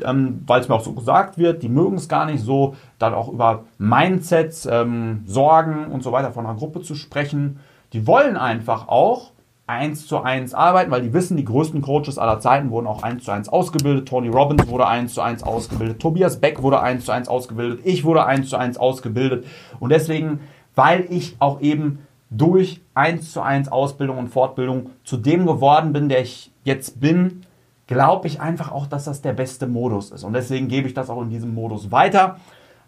ähm, 0.04 0.42
weil 0.46 0.60
es 0.60 0.68
mir 0.68 0.74
auch 0.74 0.84
so 0.84 0.92
gesagt 0.92 1.38
wird, 1.38 1.62
die 1.62 1.70
mögen 1.70 1.96
es 1.96 2.10
gar 2.10 2.26
nicht 2.26 2.44
so, 2.44 2.76
dann 2.98 3.14
auch 3.14 3.32
über 3.32 3.64
Mindsets, 3.78 4.66
ähm, 4.66 5.22
Sorgen 5.24 5.86
und 5.86 6.02
so 6.02 6.12
weiter 6.12 6.30
von 6.30 6.44
einer 6.44 6.58
Gruppe 6.58 6.82
zu 6.82 6.94
sprechen. 6.94 7.58
Die 7.94 8.06
wollen 8.06 8.36
einfach 8.36 8.88
auch, 8.88 9.30
eins 9.66 10.06
zu 10.06 10.20
eins 10.20 10.52
arbeiten, 10.52 10.90
weil 10.90 11.00
die 11.00 11.14
wissen, 11.14 11.38
die 11.38 11.44
größten 11.44 11.80
Coaches 11.80 12.18
aller 12.18 12.38
Zeiten 12.38 12.70
wurden 12.70 12.86
auch 12.86 13.02
eins 13.02 13.24
zu 13.24 13.30
eins 13.30 13.48
ausgebildet. 13.48 14.06
Tony 14.06 14.28
Robbins 14.28 14.68
wurde 14.68 14.86
eins 14.86 15.14
zu 15.14 15.22
eins 15.22 15.42
ausgebildet. 15.42 16.00
Tobias 16.00 16.38
Beck 16.38 16.62
wurde 16.62 16.80
eins 16.80 17.06
zu 17.06 17.12
eins 17.12 17.28
ausgebildet. 17.28 17.80
Ich 17.84 18.04
wurde 18.04 18.26
eins 18.26 18.50
zu 18.50 18.58
eins 18.58 18.76
ausgebildet. 18.76 19.46
Und 19.80 19.90
deswegen, 19.90 20.40
weil 20.74 21.06
ich 21.10 21.36
auch 21.38 21.60
eben 21.60 22.06
durch 22.30 22.80
eins 22.94 23.32
zu 23.32 23.40
eins 23.40 23.70
Ausbildung 23.70 24.18
und 24.18 24.28
Fortbildung 24.28 24.90
zu 25.04 25.16
dem 25.16 25.46
geworden 25.46 25.92
bin, 25.92 26.08
der 26.08 26.22
ich 26.22 26.50
jetzt 26.64 27.00
bin, 27.00 27.42
glaube 27.86 28.26
ich 28.26 28.40
einfach 28.40 28.72
auch, 28.72 28.86
dass 28.86 29.04
das 29.04 29.22
der 29.22 29.34
beste 29.34 29.66
Modus 29.66 30.10
ist. 30.10 30.24
Und 30.24 30.32
deswegen 30.32 30.68
gebe 30.68 30.88
ich 30.88 30.94
das 30.94 31.10
auch 31.10 31.22
in 31.22 31.30
diesem 31.30 31.54
Modus 31.54 31.90
weiter. 31.92 32.36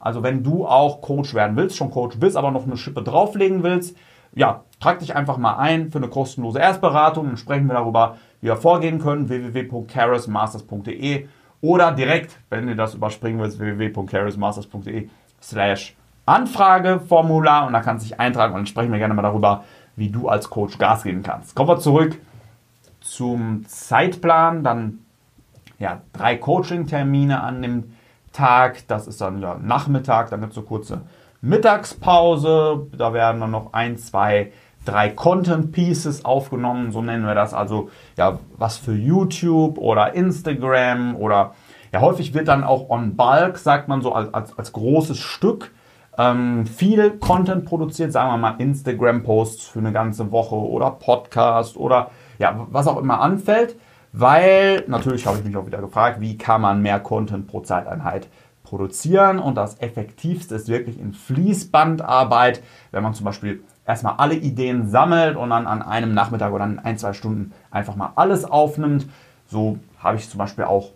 Also 0.00 0.22
wenn 0.22 0.42
du 0.42 0.66
auch 0.66 1.00
Coach 1.00 1.34
werden 1.34 1.56
willst, 1.56 1.76
schon 1.76 1.90
Coach 1.90 2.18
bist, 2.18 2.36
aber 2.36 2.50
noch 2.50 2.64
eine 2.66 2.76
Schippe 2.76 3.02
drauflegen 3.02 3.62
willst, 3.62 3.96
ja, 4.34 4.64
trag 4.80 4.98
dich 4.98 5.14
einfach 5.16 5.38
mal 5.38 5.56
ein 5.56 5.90
für 5.90 5.98
eine 5.98 6.08
kostenlose 6.08 6.58
Erstberatung. 6.58 7.26
Dann 7.26 7.36
sprechen 7.36 7.66
wir 7.66 7.74
darüber, 7.74 8.16
wie 8.40 8.48
wir 8.48 8.56
vorgehen 8.56 8.98
können. 8.98 9.28
www.charismasters.de 9.28 11.26
oder 11.62 11.92
direkt, 11.92 12.38
wenn 12.50 12.66
du 12.66 12.76
das 12.76 12.94
überspringen 12.94 13.40
willst, 13.40 13.58
www.charismasters.de 13.58 15.08
slash 15.40 15.96
Anfrageformular 16.26 17.66
und 17.66 17.72
da 17.72 17.80
kannst 17.80 18.04
du 18.04 18.10
dich 18.10 18.20
eintragen 18.20 18.52
und 18.52 18.60
dann 18.60 18.66
sprechen 18.66 18.92
wir 18.92 18.98
gerne 18.98 19.14
mal 19.14 19.22
darüber, 19.22 19.64
wie 19.94 20.10
du 20.10 20.28
als 20.28 20.50
Coach 20.50 20.78
Gas 20.78 21.04
geben 21.04 21.22
kannst. 21.22 21.54
Kommen 21.54 21.70
wir 21.70 21.78
zurück 21.78 22.18
zum 23.00 23.64
Zeitplan. 23.66 24.62
Dann 24.62 24.98
ja, 25.78 26.02
drei 26.12 26.36
Coaching-Termine 26.36 27.42
an 27.42 27.62
dem 27.62 27.92
Tag. 28.32 28.86
Das 28.88 29.06
ist 29.06 29.20
dann 29.20 29.40
der 29.40 29.58
Nachmittag. 29.58 30.30
Dann 30.30 30.40
gibt 30.40 30.50
es 30.50 30.56
so 30.56 30.62
kurze 30.62 31.02
Mittagspause. 31.40 32.88
Da 32.96 33.12
werden 33.12 33.40
dann 33.40 33.50
noch 33.52 33.72
ein, 33.72 33.96
zwei, 33.96 34.52
drei 34.84 35.10
Content 35.10 35.72
Pieces 35.72 36.24
aufgenommen, 36.24 36.92
so 36.92 37.02
nennen 37.02 37.26
wir 37.26 37.34
das. 37.34 37.54
Also 37.54 37.90
ja, 38.16 38.38
was 38.56 38.78
für 38.78 38.94
YouTube 38.94 39.78
oder 39.78 40.14
Instagram 40.14 41.16
oder 41.16 41.54
ja, 41.92 42.00
häufig 42.00 42.34
wird 42.34 42.48
dann 42.48 42.64
auch 42.64 42.88
on 42.88 43.16
bulk, 43.16 43.58
sagt 43.58 43.88
man 43.88 44.02
so, 44.02 44.12
als, 44.12 44.32
als, 44.34 44.58
als 44.58 44.72
großes 44.72 45.18
Stück 45.18 45.72
ähm, 46.18 46.66
viel 46.66 47.12
Content 47.18 47.64
produziert, 47.64 48.12
sagen 48.12 48.30
wir 48.30 48.38
mal 48.38 48.54
Instagram-Posts 48.58 49.66
für 49.66 49.78
eine 49.80 49.92
ganze 49.92 50.30
Woche 50.30 50.56
oder 50.56 50.90
Podcast 50.90 51.76
oder 51.76 52.10
ja, 52.38 52.66
was 52.70 52.86
auch 52.86 52.98
immer 52.98 53.20
anfällt. 53.20 53.76
Weil 54.12 54.84
natürlich 54.86 55.26
habe 55.26 55.38
ich 55.38 55.44
mich 55.44 55.56
auch 55.56 55.66
wieder 55.66 55.80
gefragt, 55.80 56.20
wie 56.20 56.38
kann 56.38 56.62
man 56.62 56.80
mehr 56.80 57.00
Content 57.00 57.46
pro 57.46 57.60
Zeiteinheit 57.60 58.28
produzieren 58.62 59.38
und 59.38 59.54
das 59.56 59.80
Effektivste 59.80 60.54
ist 60.54 60.68
wirklich 60.68 60.98
in 60.98 61.12
Fließbandarbeit, 61.12 62.62
wenn 62.90 63.02
man 63.02 63.14
zum 63.14 63.24
Beispiel 63.24 63.62
erstmal 63.86 64.14
alle 64.16 64.34
Ideen 64.34 64.88
sammelt 64.88 65.36
und 65.36 65.50
dann 65.50 65.66
an 65.66 65.82
einem 65.82 66.14
Nachmittag 66.14 66.52
oder 66.52 66.64
in 66.64 66.78
ein, 66.78 66.98
zwei 66.98 67.12
Stunden 67.12 67.52
einfach 67.70 67.94
mal 67.94 68.12
alles 68.16 68.44
aufnimmt. 68.44 69.06
So 69.46 69.78
habe 69.98 70.16
ich 70.16 70.28
zum 70.28 70.38
Beispiel 70.38 70.64
auch 70.64 70.90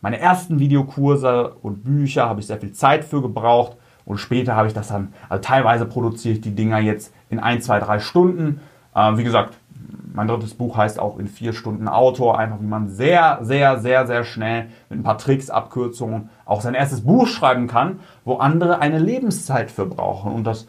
meine 0.00 0.20
ersten 0.20 0.58
Videokurse 0.58 1.56
und 1.62 1.82
Bücher, 1.82 2.28
habe 2.28 2.40
ich 2.40 2.46
sehr 2.46 2.60
viel 2.60 2.72
Zeit 2.72 3.04
für 3.04 3.22
gebraucht 3.22 3.76
und 4.06 4.18
später 4.18 4.56
habe 4.56 4.68
ich 4.68 4.74
das 4.74 4.88
dann, 4.88 5.12
also 5.28 5.42
teilweise 5.42 5.84
produziere 5.84 6.34
ich 6.34 6.40
die 6.40 6.54
Dinger 6.54 6.78
jetzt 6.78 7.12
in 7.28 7.40
ein, 7.40 7.60
zwei, 7.60 7.80
drei 7.80 7.98
Stunden. 7.98 8.60
Äh, 8.94 9.18
wie 9.18 9.24
gesagt, 9.24 9.54
mein 10.14 10.28
drittes 10.28 10.54
Buch 10.54 10.76
heißt 10.78 10.98
auch 10.98 11.18
in 11.18 11.26
vier 11.26 11.52
Stunden 11.52 11.88
Autor, 11.88 12.38
einfach 12.38 12.60
wie 12.60 12.66
man 12.66 12.88
sehr, 12.88 13.40
sehr, 13.42 13.78
sehr, 13.80 14.06
sehr 14.06 14.24
schnell 14.24 14.68
mit 14.88 15.00
ein 15.00 15.02
paar 15.02 15.18
Tricks, 15.18 15.50
Abkürzungen 15.50 16.30
auch 16.46 16.62
sein 16.62 16.74
erstes 16.74 17.02
Buch 17.02 17.26
schreiben 17.26 17.66
kann, 17.66 18.00
wo 18.24 18.36
andere 18.36 18.78
eine 18.78 18.98
Lebenszeit 18.98 19.70
für 19.70 19.84
brauchen. 19.84 20.32
Und 20.32 20.44
das 20.44 20.66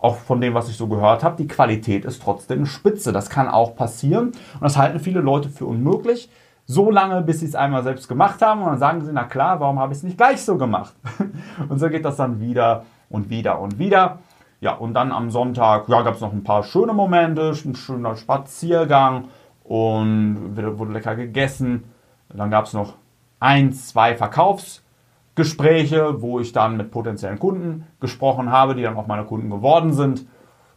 auch 0.00 0.16
von 0.16 0.40
dem, 0.40 0.54
was 0.54 0.68
ich 0.68 0.76
so 0.76 0.88
gehört 0.88 1.22
habe, 1.22 1.36
die 1.36 1.46
Qualität 1.46 2.04
ist 2.06 2.22
trotzdem 2.22 2.66
spitze. 2.66 3.12
Das 3.12 3.28
kann 3.28 3.48
auch 3.48 3.76
passieren. 3.76 4.28
Und 4.28 4.62
das 4.62 4.78
halten 4.78 4.98
viele 4.98 5.20
Leute 5.20 5.50
für 5.50 5.66
unmöglich. 5.66 6.30
So 6.70 6.88
lange, 6.88 7.20
bis 7.22 7.40
sie 7.40 7.46
es 7.46 7.56
einmal 7.56 7.82
selbst 7.82 8.06
gemacht 8.06 8.40
haben. 8.42 8.62
Und 8.62 8.68
dann 8.68 8.78
sagen 8.78 9.04
sie, 9.04 9.10
na 9.12 9.24
klar, 9.24 9.58
warum 9.58 9.80
habe 9.80 9.92
ich 9.92 9.98
es 9.98 10.04
nicht 10.04 10.16
gleich 10.16 10.40
so 10.40 10.56
gemacht? 10.56 10.94
Und 11.68 11.80
so 11.80 11.88
geht 11.88 12.04
das 12.04 12.14
dann 12.14 12.38
wieder 12.38 12.84
und 13.08 13.28
wieder 13.28 13.58
und 13.58 13.80
wieder. 13.80 14.20
Ja, 14.60 14.74
und 14.74 14.94
dann 14.94 15.10
am 15.10 15.30
Sonntag 15.30 15.88
ja, 15.88 16.02
gab 16.02 16.14
es 16.14 16.20
noch 16.20 16.32
ein 16.32 16.44
paar 16.44 16.62
schöne 16.62 16.92
Momente, 16.92 17.52
ein 17.64 17.74
schöner 17.74 18.14
Spaziergang 18.14 19.24
und 19.64 20.54
wurde 20.54 20.92
lecker 20.92 21.16
gegessen. 21.16 21.90
Dann 22.28 22.52
gab 22.52 22.66
es 22.66 22.72
noch 22.72 22.94
ein, 23.40 23.72
zwei 23.72 24.14
Verkaufsgespräche, 24.14 26.22
wo 26.22 26.38
ich 26.38 26.52
dann 26.52 26.76
mit 26.76 26.92
potenziellen 26.92 27.40
Kunden 27.40 27.88
gesprochen 27.98 28.52
habe, 28.52 28.76
die 28.76 28.82
dann 28.82 28.96
auch 28.96 29.08
meine 29.08 29.24
Kunden 29.24 29.50
geworden 29.50 29.92
sind. 29.92 30.24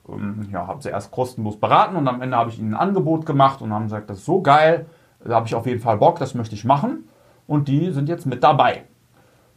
Ähm, 0.09 0.47
ja, 0.51 0.65
habe 0.65 0.81
sie 0.81 0.89
erst 0.89 1.12
kostenlos 1.12 1.59
beraten 1.59 1.95
und 1.95 2.07
am 2.07 2.23
Ende 2.23 2.35
habe 2.35 2.50
ich 2.50 2.57
ihnen 2.57 2.73
ein 2.73 2.79
Angebot 2.79 3.27
gemacht 3.27 3.62
und 3.62 3.71
haben 3.71 3.83
gesagt, 3.83 4.09
das 4.09 4.17
ist 4.17 4.25
so 4.25 4.41
geil, 4.41 4.88
da 5.25 5.36
habe 5.36 5.48
ich 5.48 5.56
auf 5.56 5.65
jeden 5.65 5.80
Fall 5.80 5.98
Bock, 5.98 6.20
das 6.20 6.34
möchte 6.34 6.56
ich 6.56 6.65
machen. 6.65 7.08
Und 7.48 7.68
die 7.68 7.92
sind 7.92 8.10
jetzt 8.10 8.25
mit 8.25 8.44
dabei. 8.44 8.84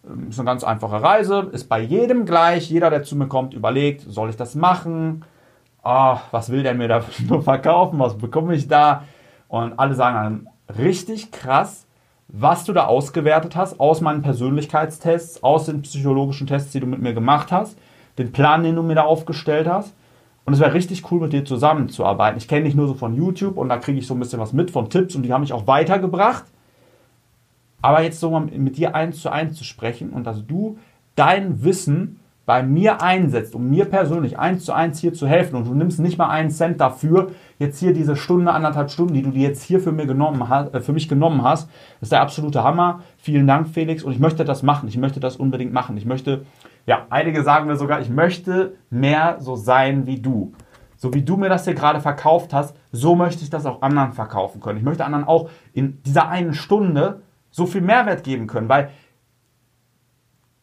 Ähm, 0.08 0.28
ist 0.30 0.38
eine 0.38 0.46
ganz 0.46 0.64
einfache 0.64 1.02
Reise, 1.02 1.48
ist 1.52 1.68
bei 1.68 1.80
jedem 1.80 2.26
gleich. 2.26 2.70
Jeder, 2.70 2.90
der 2.90 3.02
zu 3.02 3.16
mir 3.16 3.28
kommt, 3.28 3.54
überlegt, 3.54 4.02
soll 4.02 4.30
ich 4.30 4.36
das 4.36 4.54
machen? 4.54 5.24
Oh, 5.84 6.16
was 6.30 6.50
will 6.50 6.62
der 6.62 6.74
mir 6.74 6.88
da 6.88 7.02
nur 7.28 7.42
verkaufen? 7.42 7.98
Was 7.98 8.16
bekomme 8.16 8.54
ich 8.54 8.68
da? 8.68 9.04
Und 9.48 9.78
alle 9.78 9.94
sagen 9.94 10.46
dann, 10.66 10.76
richtig 10.76 11.30
krass, 11.30 11.86
was 12.28 12.64
du 12.64 12.72
da 12.72 12.86
ausgewertet 12.86 13.54
hast 13.54 13.78
aus 13.78 14.00
meinen 14.00 14.22
Persönlichkeitstests, 14.22 15.44
aus 15.44 15.66
den 15.66 15.82
psychologischen 15.82 16.46
Tests, 16.46 16.72
die 16.72 16.80
du 16.80 16.86
mit 16.86 17.00
mir 17.00 17.14
gemacht 17.14 17.52
hast, 17.52 17.78
den 18.18 18.32
Plan, 18.32 18.64
den 18.64 18.74
du 18.74 18.82
mir 18.82 18.96
da 18.96 19.02
aufgestellt 19.02 19.68
hast. 19.68 19.94
Und 20.46 20.52
es 20.52 20.60
wäre 20.60 20.72
richtig 20.72 21.10
cool, 21.10 21.20
mit 21.20 21.32
dir 21.32 21.44
zusammenzuarbeiten. 21.44 22.38
Ich 22.38 22.46
kenne 22.46 22.64
dich 22.64 22.76
nur 22.76 22.86
so 22.86 22.94
von 22.94 23.14
YouTube 23.14 23.56
und 23.58 23.68
da 23.68 23.78
kriege 23.78 23.98
ich 23.98 24.06
so 24.06 24.14
ein 24.14 24.20
bisschen 24.20 24.38
was 24.38 24.52
mit 24.52 24.70
von 24.70 24.88
Tipps 24.88 25.16
und 25.16 25.24
die 25.24 25.32
haben 25.32 25.40
mich 25.42 25.52
auch 25.52 25.66
weitergebracht. 25.66 26.44
Aber 27.82 28.02
jetzt 28.02 28.20
so 28.20 28.30
mal 28.30 28.40
mit 28.40 28.76
dir 28.78 28.94
eins 28.94 29.20
zu 29.20 29.30
eins 29.30 29.56
zu 29.56 29.64
sprechen 29.64 30.10
und 30.10 30.24
dass 30.24 30.46
du 30.46 30.78
dein 31.16 31.64
Wissen 31.64 32.20
bei 32.46 32.62
mir 32.62 33.02
einsetzt, 33.02 33.56
um 33.56 33.68
mir 33.68 33.86
persönlich 33.86 34.38
eins 34.38 34.64
zu 34.64 34.72
eins 34.72 35.00
hier 35.00 35.12
zu 35.12 35.26
helfen 35.26 35.56
und 35.56 35.66
du 35.66 35.74
nimmst 35.74 35.98
nicht 35.98 36.16
mal 36.16 36.28
einen 36.28 36.50
Cent 36.50 36.80
dafür, 36.80 37.32
jetzt 37.58 37.80
hier 37.80 37.92
diese 37.92 38.14
Stunde, 38.14 38.52
anderthalb 38.52 38.90
Stunden, 38.92 39.14
die 39.14 39.22
du 39.22 39.30
dir 39.30 39.48
jetzt 39.48 39.64
hier 39.64 39.80
für, 39.80 39.90
mir 39.90 40.06
genommen 40.06 40.40
äh, 40.72 40.80
für 40.80 40.92
mich 40.92 41.08
genommen 41.08 41.42
hast, 41.42 41.68
ist 42.00 42.12
der 42.12 42.20
absolute 42.20 42.62
Hammer. 42.62 43.00
Vielen 43.18 43.48
Dank, 43.48 43.68
Felix. 43.68 44.04
Und 44.04 44.12
ich 44.12 44.20
möchte 44.20 44.44
das 44.44 44.62
machen. 44.62 44.88
Ich 44.88 44.96
möchte 44.96 45.18
das 45.18 45.36
unbedingt 45.36 45.72
machen. 45.72 45.96
Ich 45.96 46.06
möchte 46.06 46.42
ja, 46.86 47.06
einige 47.10 47.42
sagen 47.42 47.66
mir 47.66 47.76
sogar, 47.76 48.00
ich 48.00 48.10
möchte 48.10 48.76
mehr 48.90 49.36
so 49.40 49.56
sein 49.56 50.06
wie 50.06 50.20
du. 50.20 50.54
So 50.96 51.12
wie 51.12 51.22
du 51.22 51.36
mir 51.36 51.48
das 51.48 51.64
hier 51.64 51.74
gerade 51.74 52.00
verkauft 52.00 52.54
hast, 52.54 52.76
so 52.90 53.16
möchte 53.16 53.42
ich 53.42 53.50
das 53.50 53.66
auch 53.66 53.82
anderen 53.82 54.12
verkaufen 54.12 54.60
können. 54.60 54.78
Ich 54.78 54.84
möchte 54.84 55.04
anderen 55.04 55.26
auch 55.26 55.50
in 55.72 56.02
dieser 56.04 56.28
einen 56.28 56.54
Stunde 56.54 57.22
so 57.50 57.66
viel 57.66 57.82
Mehrwert 57.82 58.24
geben 58.24 58.46
können, 58.46 58.68
weil 58.68 58.90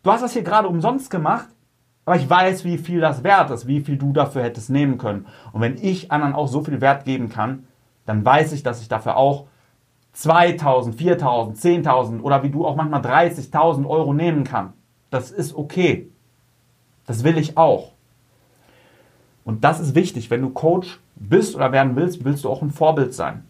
du 0.01 0.11
hast 0.11 0.21
das 0.21 0.33
hier 0.33 0.43
gerade 0.43 0.67
umsonst 0.67 1.11
gemacht, 1.11 1.49
aber 2.05 2.15
ich 2.15 2.29
weiß, 2.29 2.65
wie 2.65 2.77
viel 2.77 2.99
das 2.99 3.23
wert 3.23 3.51
ist, 3.51 3.67
wie 3.67 3.81
viel 3.81 3.97
du 3.97 4.11
dafür 4.13 4.43
hättest 4.43 4.69
nehmen 4.69 4.97
können. 4.97 5.27
Und 5.51 5.61
wenn 5.61 5.77
ich 5.77 6.11
anderen 6.11 6.33
auch 6.33 6.47
so 6.47 6.63
viel 6.63 6.81
Wert 6.81 7.05
geben 7.05 7.29
kann, 7.29 7.67
dann 8.05 8.25
weiß 8.25 8.53
ich, 8.53 8.63
dass 8.63 8.81
ich 8.81 8.87
dafür 8.87 9.17
auch 9.17 9.47
2000, 10.13 10.95
4000, 10.95 11.57
10.000 11.57 12.21
oder 12.21 12.43
wie 12.43 12.49
du 12.49 12.65
auch 12.65 12.75
manchmal 12.75 13.01
30.000 13.01 13.87
Euro 13.87 14.13
nehmen 14.13 14.43
kann. 14.43 14.73
Das 15.09 15.31
ist 15.31 15.55
okay. 15.55 16.12
Das 17.05 17.23
will 17.23 17.37
ich 17.37 17.57
auch. 17.57 17.91
Und 19.45 19.63
das 19.63 19.79
ist 19.79 19.95
wichtig. 19.95 20.29
Wenn 20.29 20.41
du 20.41 20.49
Coach 20.49 20.99
bist 21.15 21.55
oder 21.55 21.71
werden 21.71 21.95
willst, 21.95 22.23
willst 22.23 22.43
du 22.43 22.49
auch 22.49 22.61
ein 22.61 22.71
Vorbild 22.71 23.13
sein. 23.13 23.43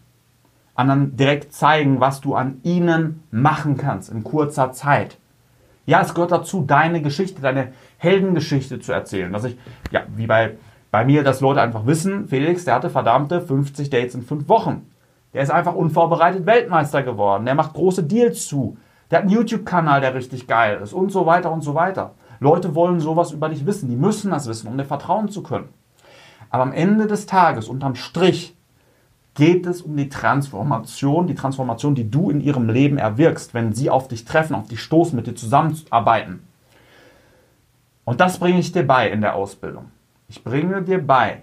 Anderen 0.74 1.16
direkt 1.16 1.52
zeigen, 1.52 2.00
was 2.00 2.20
du 2.20 2.34
an 2.34 2.58
ihnen 2.64 3.22
machen 3.30 3.76
kannst 3.76 4.10
in 4.10 4.24
kurzer 4.24 4.72
Zeit. 4.72 5.18
Ja, 5.86 6.00
es 6.00 6.14
gehört 6.14 6.32
dazu, 6.32 6.64
deine 6.66 7.00
Geschichte, 7.02 7.42
deine 7.42 7.72
Heldengeschichte 7.98 8.80
zu 8.80 8.92
erzählen. 8.92 9.32
Dass 9.32 9.44
ich, 9.44 9.56
ja, 9.92 10.02
wie 10.16 10.26
bei, 10.26 10.56
bei 10.90 11.04
mir, 11.04 11.22
dass 11.22 11.40
Leute 11.40 11.60
einfach 11.60 11.86
wissen, 11.86 12.26
Felix, 12.26 12.64
der 12.64 12.74
hatte 12.74 12.90
verdammte 12.90 13.40
50 13.40 13.90
Dates 13.90 14.14
in 14.14 14.22
5 14.22 14.48
Wochen. 14.48 14.90
Der 15.32 15.42
ist 15.42 15.50
einfach 15.50 15.74
unvorbereitet 15.74 16.46
Weltmeister 16.46 17.02
geworden. 17.02 17.44
Der 17.44 17.54
macht 17.54 17.74
große 17.74 18.02
Deals 18.02 18.46
zu. 18.46 18.76
Der 19.10 19.18
hat 19.18 19.24
einen 19.24 19.34
YouTube-Kanal, 19.34 20.00
der 20.00 20.14
richtig 20.14 20.46
geil 20.46 20.80
ist 20.82 20.92
und 20.92 21.12
so 21.12 21.26
weiter 21.26 21.52
und 21.52 21.62
so 21.62 21.74
weiter. 21.74 22.14
Leute 22.44 22.74
wollen 22.74 23.00
sowas 23.00 23.32
über 23.32 23.48
dich 23.48 23.66
wissen. 23.66 23.88
Die 23.88 23.96
müssen 23.96 24.30
das 24.30 24.46
wissen, 24.46 24.68
um 24.68 24.78
dir 24.78 24.84
vertrauen 24.84 25.28
zu 25.28 25.42
können. 25.42 25.70
Aber 26.50 26.62
am 26.62 26.72
Ende 26.72 27.06
des 27.08 27.26
Tages, 27.26 27.68
unterm 27.68 27.96
Strich, 27.96 28.54
geht 29.34 29.66
es 29.66 29.82
um 29.82 29.96
die 29.96 30.08
Transformation, 30.08 31.26
die 31.26 31.34
Transformation, 31.34 31.96
die 31.96 32.08
du 32.08 32.30
in 32.30 32.40
ihrem 32.40 32.68
Leben 32.68 32.98
erwirkst, 32.98 33.54
wenn 33.54 33.72
sie 33.72 33.90
auf 33.90 34.06
dich 34.06 34.24
treffen, 34.24 34.54
auf 34.54 34.68
dich 34.68 34.80
stoßen, 34.80 35.16
mit 35.16 35.26
dir 35.26 35.34
zusammenarbeiten. 35.34 36.46
Und 38.04 38.20
das 38.20 38.38
bringe 38.38 38.60
ich 38.60 38.70
dir 38.70 38.86
bei 38.86 39.10
in 39.10 39.22
der 39.22 39.34
Ausbildung. 39.34 39.86
Ich 40.28 40.44
bringe 40.44 40.82
dir 40.82 41.04
bei, 41.04 41.42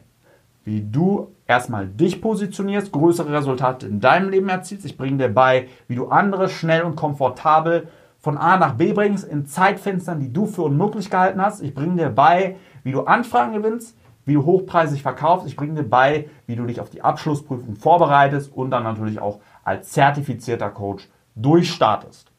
wie 0.63 0.81
du 0.81 1.31
erstmal 1.47 1.87
dich 1.87 2.21
positionierst, 2.21 2.91
größere 2.91 3.33
Resultate 3.33 3.87
in 3.87 3.99
deinem 3.99 4.29
Leben 4.29 4.49
erzielst. 4.49 4.85
Ich 4.85 4.97
bringe 4.97 5.17
dir 5.17 5.33
bei, 5.33 5.67
wie 5.87 5.95
du 5.95 6.07
andere 6.07 6.47
schnell 6.47 6.83
und 6.83 6.95
komfortabel 6.95 7.89
von 8.21 8.37
A 8.37 8.57
nach 8.57 8.75
B 8.75 8.93
bringst 8.93 9.27
in 9.27 9.47
Zeitfenstern, 9.47 10.19
die 10.19 10.31
du 10.31 10.45
für 10.45 10.61
unmöglich 10.61 11.09
gehalten 11.09 11.41
hast. 11.41 11.61
Ich 11.61 11.73
bringe 11.73 11.95
dir 11.95 12.09
bei, 12.09 12.55
wie 12.83 12.91
du 12.91 13.01
Anfragen 13.01 13.53
gewinnst, 13.53 13.97
wie 14.25 14.35
du 14.35 14.45
hochpreisig 14.45 15.01
verkaufst. 15.01 15.47
Ich 15.47 15.55
bringe 15.55 15.81
dir 15.81 15.89
bei, 15.89 16.29
wie 16.45 16.55
du 16.55 16.65
dich 16.65 16.79
auf 16.79 16.91
die 16.91 17.01
Abschlussprüfung 17.01 17.75
vorbereitest 17.75 18.53
und 18.53 18.69
dann 18.69 18.83
natürlich 18.83 19.19
auch 19.19 19.39
als 19.63 19.89
zertifizierter 19.89 20.69
Coach 20.69 21.09
durchstartest. 21.35 22.31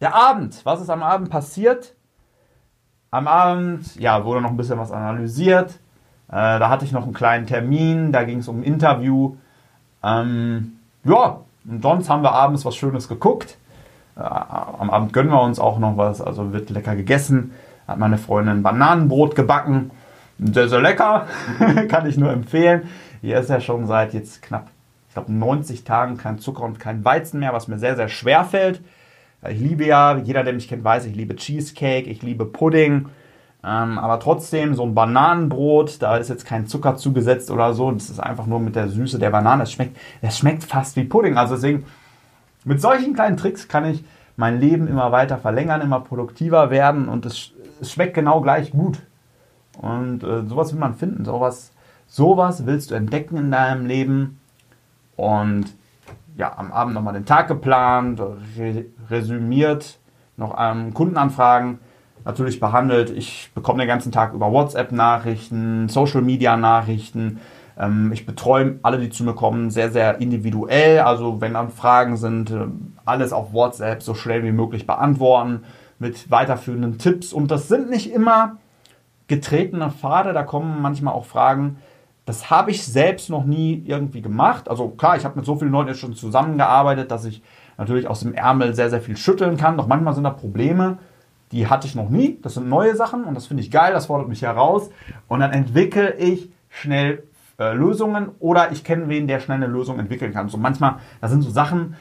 Der 0.00 0.14
Abend, 0.14 0.64
was 0.64 0.80
ist 0.80 0.90
am 0.90 1.02
Abend 1.02 1.30
passiert? 1.30 1.94
Am 3.10 3.28
Abend, 3.28 3.94
ja, 3.96 4.24
wurde 4.24 4.40
noch 4.40 4.50
ein 4.50 4.56
bisschen 4.56 4.78
was 4.78 4.90
analysiert. 4.90 5.78
Äh, 6.28 6.58
da 6.58 6.70
hatte 6.70 6.86
ich 6.86 6.92
noch 6.92 7.02
einen 7.04 7.12
kleinen 7.12 7.46
Termin, 7.46 8.10
da 8.10 8.24
ging 8.24 8.38
es 8.38 8.48
um 8.48 8.60
ein 8.60 8.62
Interview. 8.62 9.36
Ähm, 10.02 10.78
ja, 11.04 11.40
und 11.68 11.82
sonst 11.82 12.08
haben 12.08 12.22
wir 12.22 12.32
abends 12.32 12.64
was 12.64 12.74
Schönes 12.74 13.08
geguckt. 13.08 13.58
Äh, 14.16 14.20
am 14.20 14.90
Abend 14.90 15.12
gönnen 15.12 15.30
wir 15.30 15.42
uns 15.42 15.58
auch 15.58 15.78
noch 15.78 15.96
was, 15.96 16.20
also 16.20 16.52
wird 16.52 16.70
lecker 16.70 16.96
gegessen. 16.96 17.52
Hat 17.86 17.98
meine 17.98 18.18
Freundin 18.18 18.62
Bananenbrot 18.62 19.34
gebacken. 19.34 19.90
Sehr, 20.38 20.68
sehr 20.68 20.80
lecker, 20.80 21.26
kann 21.88 22.06
ich 22.06 22.16
nur 22.16 22.32
empfehlen. 22.32 22.88
Hier 23.20 23.38
ist 23.38 23.50
ja 23.50 23.60
schon 23.60 23.86
seit 23.86 24.14
jetzt 24.14 24.42
knapp, 24.42 24.68
ich 25.08 25.14
glaube, 25.14 25.32
90 25.32 25.84
Tagen 25.84 26.16
kein 26.16 26.38
Zucker 26.38 26.62
und 26.62 26.80
kein 26.80 27.04
Weizen 27.04 27.40
mehr, 27.40 27.52
was 27.52 27.68
mir 27.68 27.78
sehr, 27.78 27.96
sehr 27.96 28.08
schwer 28.08 28.44
fällt. 28.44 28.80
Ich 29.48 29.58
liebe 29.58 29.84
ja, 29.84 30.16
jeder, 30.18 30.44
der 30.44 30.52
mich 30.52 30.68
kennt, 30.68 30.84
weiß, 30.84 31.04
ich 31.06 31.14
liebe 31.14 31.36
Cheesecake, 31.36 32.08
ich 32.08 32.22
liebe 32.22 32.44
Pudding. 32.44 33.06
Ähm, 33.64 33.98
aber 33.98 34.18
trotzdem, 34.18 34.74
so 34.74 34.84
ein 34.84 34.94
Bananenbrot, 34.94 36.02
da 36.02 36.16
ist 36.16 36.30
jetzt 36.30 36.46
kein 36.46 36.66
Zucker 36.66 36.96
zugesetzt 36.96 37.50
oder 37.50 37.74
so. 37.74 37.90
Das 37.92 38.10
ist 38.10 38.20
einfach 38.20 38.46
nur 38.46 38.58
mit 38.58 38.74
der 38.74 38.88
Süße 38.88 39.18
der 39.18 39.30
Banane. 39.30 39.64
Es 39.64 39.72
schmeckt, 39.72 39.96
es 40.20 40.38
schmeckt 40.38 40.64
fast 40.64 40.96
wie 40.96 41.04
Pudding. 41.04 41.36
Also 41.36 41.54
deswegen 41.54 41.84
mit 42.64 42.80
solchen 42.80 43.14
kleinen 43.14 43.36
Tricks 43.36 43.68
kann 43.68 43.84
ich 43.84 44.04
mein 44.36 44.60
Leben 44.60 44.88
immer 44.88 45.12
weiter 45.12 45.38
verlängern, 45.38 45.80
immer 45.80 46.00
produktiver 46.00 46.70
werden 46.70 47.08
und 47.08 47.26
es, 47.26 47.52
es 47.80 47.92
schmeckt 47.92 48.14
genau 48.14 48.40
gleich 48.40 48.70
gut. 48.70 49.02
Und 49.78 50.22
äh, 50.22 50.42
sowas 50.46 50.72
will 50.72 50.80
man 50.80 50.94
finden, 50.94 51.24
sowas, 51.24 51.72
sowas 52.06 52.66
willst 52.66 52.90
du 52.90 52.94
entdecken 52.94 53.36
in 53.36 53.50
deinem 53.50 53.86
Leben. 53.86 54.40
Und 55.16 55.66
ja, 56.36 56.56
am 56.56 56.72
Abend 56.72 56.94
nochmal 56.94 57.14
den 57.14 57.26
Tag 57.26 57.48
geplant, 57.48 58.20
re 58.56 58.86
resümiert, 59.10 59.98
noch 60.36 60.54
ähm, 60.58 60.94
Kundenanfragen 60.94 61.78
natürlich 62.24 62.60
behandelt. 62.60 63.10
Ich 63.10 63.50
bekomme 63.54 63.80
den 63.80 63.88
ganzen 63.88 64.12
Tag 64.12 64.32
über 64.32 64.50
WhatsApp-Nachrichten, 64.52 65.88
Social-Media-Nachrichten, 65.88 67.40
ich 68.12 68.26
betreue 68.26 68.78
alle, 68.82 68.98
die 68.98 69.10
zu 69.10 69.24
mir 69.24 69.34
kommen, 69.34 69.70
sehr, 69.70 69.90
sehr 69.90 70.20
individuell. 70.20 71.00
Also 71.00 71.40
wenn 71.40 71.54
dann 71.54 71.70
Fragen 71.70 72.16
sind, 72.16 72.50
äh, 72.50 72.66
alles 73.04 73.32
auf 73.32 73.52
WhatsApp 73.52 74.02
so 74.02 74.14
schnell 74.14 74.44
wie 74.44 74.52
möglich 74.52 74.86
beantworten 74.86 75.64
mit 75.98 76.30
weiterführenden 76.30 76.98
Tipps. 76.98 77.32
Und 77.32 77.50
das 77.50 77.68
sind 77.68 77.90
nicht 77.90 78.12
immer 78.12 78.58
getretene 79.28 79.90
Pfade, 79.90 80.32
da 80.32 80.42
kommen 80.42 80.82
manchmal 80.82 81.14
auch 81.14 81.24
Fragen, 81.24 81.78
das 82.24 82.50
habe 82.50 82.70
ich 82.70 82.84
selbst 82.84 83.30
noch 83.30 83.44
nie 83.44 83.82
irgendwie 83.86 84.22
gemacht. 84.22 84.68
Also 84.68 84.88
klar, 84.88 85.16
ich 85.16 85.24
habe 85.24 85.36
mit 85.36 85.44
so 85.44 85.56
vielen 85.56 85.72
Leuten 85.72 85.88
jetzt 85.88 86.00
schon 86.00 86.14
zusammengearbeitet, 86.14 87.10
dass 87.10 87.24
ich 87.24 87.42
natürlich 87.78 88.06
aus 88.06 88.20
dem 88.20 88.34
Ärmel 88.34 88.74
sehr, 88.74 88.90
sehr 88.90 89.00
viel 89.00 89.16
schütteln 89.16 89.56
kann. 89.56 89.76
Doch 89.76 89.88
manchmal 89.88 90.14
sind 90.14 90.24
da 90.24 90.30
Probleme, 90.30 90.98
die 91.50 91.66
hatte 91.66 91.86
ich 91.86 91.94
noch 91.94 92.10
nie. 92.10 92.38
Das 92.42 92.54
sind 92.54 92.68
neue 92.68 92.94
Sachen 92.94 93.24
und 93.24 93.34
das 93.34 93.46
finde 93.46 93.62
ich 93.62 93.70
geil, 93.70 93.92
das 93.92 94.06
fordert 94.06 94.28
mich 94.28 94.42
heraus. 94.42 94.90
Und 95.26 95.40
dann 95.40 95.50
entwickle 95.50 96.14
ich 96.14 96.50
schnell 96.68 97.24
äh, 97.58 97.74
Lösungen 97.74 98.30
oder 98.38 98.72
ich 98.72 98.84
kenne 98.84 99.08
wen, 99.08 99.26
der 99.26 99.40
schnell 99.40 99.56
eine 99.56 99.66
Lösung 99.66 99.98
entwickeln 99.98 100.32
kann. 100.32 100.48
So 100.48 100.58
manchmal, 100.58 100.96
da 101.20 101.28
sind 101.28 101.42
so 101.42 101.50
Sachen, 101.50 101.96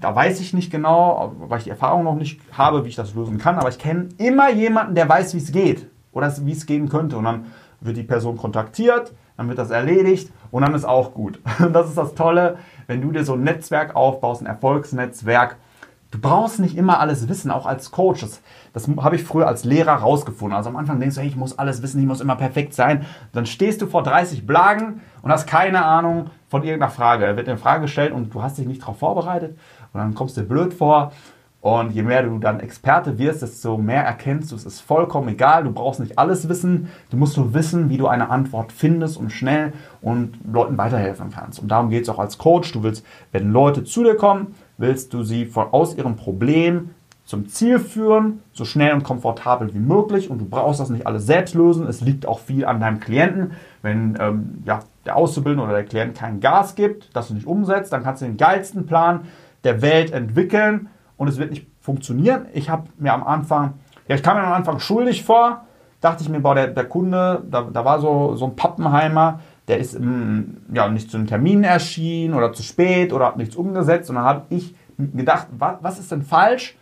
da 0.00 0.14
weiß 0.14 0.40
ich 0.40 0.54
nicht 0.54 0.70
genau, 0.70 1.34
weil 1.38 1.58
ich 1.58 1.64
die 1.64 1.70
Erfahrung 1.70 2.04
noch 2.04 2.16
nicht 2.16 2.40
habe, 2.52 2.84
wie 2.84 2.88
ich 2.88 2.96
das 2.96 3.14
lösen 3.14 3.38
kann, 3.38 3.56
aber 3.56 3.68
ich 3.68 3.78
kenne 3.78 4.08
immer 4.18 4.50
jemanden, 4.50 4.94
der 4.94 5.08
weiß, 5.08 5.34
wie 5.34 5.38
es 5.38 5.52
geht 5.52 5.88
oder 6.12 6.32
wie 6.42 6.52
es 6.52 6.66
gehen 6.66 6.88
könnte. 6.88 7.16
Und 7.16 7.24
dann 7.24 7.46
wird 7.80 7.96
die 7.96 8.02
Person 8.02 8.36
kontaktiert, 8.36 9.12
dann 9.36 9.48
wird 9.48 9.58
das 9.58 9.70
erledigt 9.70 10.32
und 10.50 10.62
dann 10.62 10.74
ist 10.74 10.84
auch 10.84 11.12
gut. 11.12 11.40
Und 11.58 11.72
das 11.72 11.88
ist 11.88 11.98
das 11.98 12.14
Tolle, 12.14 12.58
wenn 12.86 13.02
du 13.02 13.10
dir 13.10 13.24
so 13.24 13.34
ein 13.34 13.42
Netzwerk 13.42 13.96
aufbaust, 13.96 14.42
ein 14.42 14.46
Erfolgsnetzwerk, 14.46 15.56
Du 16.14 16.20
brauchst 16.20 16.60
nicht 16.60 16.76
immer 16.76 17.00
alles 17.00 17.28
wissen, 17.28 17.50
auch 17.50 17.66
als 17.66 17.90
Coach. 17.90 18.20
Das, 18.20 18.40
das 18.72 18.86
habe 18.98 19.16
ich 19.16 19.24
früher 19.24 19.48
als 19.48 19.64
Lehrer 19.64 19.94
rausgefunden. 19.94 20.56
Also 20.56 20.70
am 20.70 20.76
Anfang 20.76 21.00
denkst 21.00 21.16
du, 21.16 21.22
hey, 21.22 21.26
ich 21.26 21.34
muss 21.34 21.58
alles 21.58 21.82
wissen, 21.82 21.98
ich 21.98 22.06
muss 22.06 22.20
immer 22.20 22.36
perfekt 22.36 22.72
sein. 22.72 23.04
Dann 23.32 23.46
stehst 23.46 23.82
du 23.82 23.88
vor 23.88 24.04
30 24.04 24.46
Blagen 24.46 25.00
und 25.22 25.32
hast 25.32 25.48
keine 25.48 25.84
Ahnung 25.84 26.30
von 26.48 26.62
irgendeiner 26.62 26.92
Frage. 26.92 27.26
Da 27.26 27.36
wird 27.36 27.48
eine 27.48 27.58
Frage 27.58 27.82
gestellt 27.82 28.12
und 28.12 28.32
du 28.32 28.44
hast 28.44 28.58
dich 28.58 28.66
nicht 28.68 28.80
darauf 28.82 29.00
vorbereitet 29.00 29.58
und 29.92 29.98
dann 29.98 30.14
kommst 30.14 30.36
du 30.36 30.44
blöd 30.44 30.72
vor. 30.72 31.10
Und 31.60 31.90
je 31.90 32.02
mehr 32.02 32.22
du 32.22 32.38
dann 32.38 32.60
Experte 32.60 33.18
wirst, 33.18 33.42
desto 33.42 33.76
mehr 33.76 34.04
erkennst 34.04 34.52
du, 34.52 34.54
es 34.54 34.66
ist 34.66 34.82
vollkommen 34.82 35.30
egal. 35.30 35.64
Du 35.64 35.72
brauchst 35.72 35.98
nicht 35.98 36.16
alles 36.16 36.48
wissen. 36.48 36.90
Du 37.10 37.16
musst 37.16 37.36
nur 37.36 37.54
wissen, 37.54 37.88
wie 37.88 37.96
du 37.96 38.06
eine 38.06 38.30
Antwort 38.30 38.70
findest 38.70 39.16
und 39.16 39.30
schnell 39.30 39.72
und 40.00 40.38
Leuten 40.46 40.78
weiterhelfen 40.78 41.30
kannst. 41.30 41.58
Und 41.58 41.68
darum 41.68 41.90
geht 41.90 42.04
es 42.04 42.08
auch 42.08 42.20
als 42.20 42.38
Coach. 42.38 42.70
Du 42.70 42.84
willst, 42.84 43.04
wenn 43.32 43.50
Leute 43.50 43.82
zu 43.82 44.04
dir 44.04 44.14
kommen, 44.14 44.54
willst 44.76 45.12
du 45.14 45.22
sie 45.22 45.46
von, 45.46 45.68
aus 45.72 45.96
ihrem 45.96 46.16
Problem 46.16 46.90
zum 47.24 47.48
Ziel 47.48 47.78
führen, 47.78 48.42
so 48.52 48.64
schnell 48.64 48.92
und 48.92 49.02
komfortabel 49.02 49.72
wie 49.72 49.78
möglich. 49.78 50.30
Und 50.30 50.38
du 50.38 50.44
brauchst 50.44 50.80
das 50.80 50.90
nicht 50.90 51.06
alles 51.06 51.26
selbst 51.26 51.54
lösen. 51.54 51.86
Es 51.86 52.00
liegt 52.02 52.26
auch 52.26 52.38
viel 52.38 52.66
an 52.66 52.80
deinem 52.80 53.00
Klienten. 53.00 53.52
Wenn 53.80 54.16
ähm, 54.20 54.62
ja, 54.66 54.80
der 55.06 55.16
Auszubildende 55.16 55.64
oder 55.64 55.74
der 55.74 55.84
Klient 55.84 56.16
kein 56.16 56.40
Gas 56.40 56.74
gibt, 56.74 57.16
das 57.16 57.28
du 57.28 57.34
nicht 57.34 57.46
umsetzt, 57.46 57.92
dann 57.92 58.02
kannst 58.02 58.20
du 58.20 58.26
den 58.26 58.36
geilsten 58.36 58.86
Plan 58.86 59.22
der 59.64 59.80
Welt 59.80 60.12
entwickeln 60.12 60.88
und 61.16 61.28
es 61.28 61.38
wird 61.38 61.50
nicht 61.50 61.66
funktionieren. 61.80 62.46
Ich 62.52 62.68
habe 62.68 62.84
mir 62.98 63.14
am 63.14 63.22
Anfang, 63.22 63.74
ja, 64.06 64.16
ich 64.16 64.22
kam 64.22 64.36
mir 64.36 64.44
am 64.44 64.52
Anfang 64.52 64.78
schuldig 64.78 65.24
vor, 65.24 65.64
dachte 66.02 66.22
ich 66.22 66.28
mir, 66.28 66.40
boah, 66.40 66.54
der, 66.54 66.68
der 66.68 66.84
Kunde, 66.84 67.42
da, 67.50 67.62
da 67.62 67.84
war 67.84 68.00
so, 68.00 68.36
so 68.36 68.44
ein 68.44 68.56
Pappenheimer, 68.56 69.40
der 69.68 69.78
ist 69.78 69.98
ja, 70.72 70.88
nicht 70.88 71.10
zu 71.10 71.16
einem 71.16 71.26
Termin 71.26 71.64
erschienen 71.64 72.34
oder 72.34 72.52
zu 72.52 72.62
spät 72.62 73.12
oder 73.12 73.26
hat 73.26 73.36
nichts 73.36 73.56
umgesetzt. 73.56 74.10
Und 74.10 74.16
dann 74.16 74.24
habe 74.24 74.42
ich 74.50 74.74
gedacht, 74.98 75.48
was, 75.50 75.76
was 75.80 75.98
ist 75.98 76.12
denn 76.12 76.22
falsch 76.22 76.76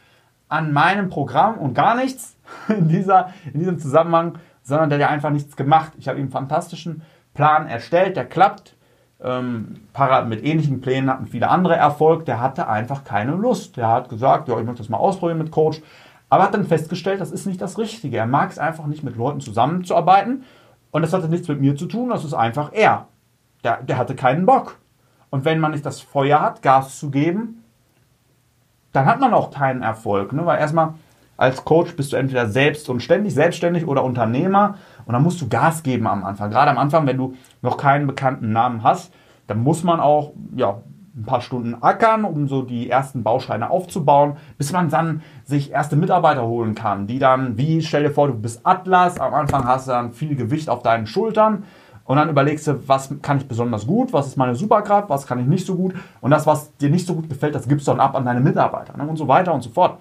an 0.49 0.73
meinem 0.73 1.09
Programm 1.09 1.59
und 1.59 1.75
gar 1.75 1.95
nichts 1.95 2.37
in, 2.69 2.89
dieser, 2.89 3.33
in 3.53 3.61
diesem 3.61 3.79
Zusammenhang, 3.79 4.39
sondern 4.63 4.91
der 4.91 5.03
hat 5.05 5.11
einfach 5.11 5.31
nichts 5.31 5.57
gemacht. 5.57 5.93
Ich 5.99 6.09
habe 6.09 6.19
ihm 6.19 6.25
einen 6.25 6.33
fantastischen 6.33 7.03
Plan 7.35 7.67
erstellt, 7.67 8.17
der 8.17 8.27
klappt. 8.27 8.77
Ähm, 9.25 9.77
mit 10.27 10.45
ähnlichen 10.45 10.81
Plänen 10.81 11.09
hatten 11.09 11.27
viele 11.27 11.49
andere 11.49 11.77
Erfolg. 11.77 12.25
Der 12.27 12.41
hatte 12.41 12.67
einfach 12.67 13.05
keine 13.05 13.33
Lust. 13.33 13.77
Der 13.77 13.89
hat 13.89 14.09
gesagt, 14.09 14.49
ja, 14.49 14.59
ich 14.59 14.65
möchte 14.65 14.83
das 14.83 14.89
mal 14.89 14.99
ausprobieren 14.99 15.39
mit 15.39 15.53
Coach. 15.53 15.81
Aber 16.29 16.45
hat 16.45 16.55
dann 16.55 16.65
festgestellt, 16.65 17.21
das 17.21 17.31
ist 17.31 17.47
nicht 17.47 17.61
das 17.61 17.79
Richtige. 17.79 18.17
Er 18.17 18.27
mag 18.27 18.51
es 18.51 18.59
einfach 18.59 18.87
nicht, 18.87 19.05
mit 19.05 19.17
Leuten 19.17 19.41
zusammenzuarbeiten 19.41 20.45
und 20.93 21.03
das 21.03 21.13
hatte 21.13 21.29
nichts 21.29 21.49
mit 21.49 21.61
mir 21.61 21.75
zu 21.75 21.87
tun, 21.87 22.11
das 22.11 22.25
ist 22.25 22.35
einfach 22.35 22.71
er. 22.73 23.09
Der, 23.65 23.83
der 23.83 23.99
hatte 23.99 24.15
keinen 24.15 24.47
Bock. 24.47 24.79
Und 25.31 25.45
wenn 25.45 25.59
man 25.59 25.73
nicht 25.73 25.85
das 25.85 26.01
Feuer 26.01 26.41
hat, 26.41 26.63
Gas 26.63 26.99
zu 26.99 27.11
geben, 27.11 27.65
dann 28.93 29.07
hat 29.07 29.19
man 29.19 29.33
auch 29.33 29.51
keinen 29.51 29.83
Erfolg. 29.83 30.33
Ne? 30.33 30.45
Weil 30.45 30.61
erstmal 30.61 30.95
als 31.39 31.65
Coach 31.65 31.97
bist 31.97 32.13
du 32.13 32.17
entweder 32.17 32.47
selbst 32.47 32.89
und 32.91 33.03
ständig 33.03 33.35
selbstständig 33.35 33.89
oder 33.89 34.05
Unternehmer 34.05 34.77
und 35.07 35.15
dann 35.15 35.23
musst 35.23 35.41
du 35.41 35.49
Gas 35.49 35.83
geben 35.83 36.07
am 36.07 36.25
Anfang. 36.25 36.51
Gerade 36.51 36.71
am 36.71 36.79
Anfang, 36.79 37.07
wenn 37.07 37.17
du 37.17 37.35
noch 37.63 37.79
keinen 37.79 38.07
bekannten 38.07 38.53
Namen 38.53 38.83
hast, 38.83 39.13
dann 39.47 39.63
muss 39.63 39.83
man 39.83 39.99
auch 39.99 40.35
ja, 40.55 40.83
ein 41.15 41.25
paar 41.25 41.43
Stunden 41.43 41.77
ackern, 41.83 42.25
um 42.25 42.49
so 42.49 42.63
die 42.63 42.89
ersten 42.89 43.23
Bausteine 43.23 43.71
aufzubauen, 43.71 44.37
bis 44.57 44.73
man 44.73 44.89
dann 44.89 45.23
sich 45.45 45.71
erste 45.71 45.97
Mitarbeiter 45.97 46.47
holen 46.47 46.75
kann, 46.75 47.07
die 47.07 47.19
dann, 47.19 47.59
wie, 47.59 47.83
stell 47.83 48.05
dir 48.05 48.11
vor, 48.11 48.29
du 48.29 48.35
bist 48.35 48.61
Atlas, 48.65 49.21
am 49.21 49.35
Anfang 49.35 49.65
hast 49.65 49.89
du 49.89 49.93
dann 49.93 50.13
viel 50.13 50.35
Gewicht 50.37 50.71
auf 50.71 50.83
deinen 50.83 51.07
Schultern 51.07 51.65
und 52.05 52.17
dann 52.17 52.31
überlegst 52.31 52.67
du, 52.67 52.89
was 52.89 53.15
kann 53.21 53.37
ich 53.39 53.47
besonders 53.47 53.87
gut, 53.87 54.13
was 54.13 54.27
ist 54.27 54.37
meine 54.37 54.55
Superkraft, 54.55 55.11
was 55.11 55.27
kann 55.27 55.39
ich 55.39 55.47
nicht 55.47 55.67
so 55.67 55.77
gut 55.77 55.95
und 56.23 56.31
das, 56.31 56.47
was 56.47 56.75
dir 56.79 56.89
nicht 56.89 57.07
so 57.07 57.15
gut 57.15 57.29
gefällt, 57.29 57.55
das 57.55 57.69
gibst 57.69 57.87
du 57.87 57.93
dann 57.93 58.01
ab 58.01 58.17
an 58.17 58.25
deine 58.25 58.41
Mitarbeiter 58.41 58.97
ne? 58.97 59.07
und 59.07 59.17
so 59.17 59.29
weiter 59.29 59.53
und 59.53 59.63
so 59.63 59.71
fort. 59.71 59.99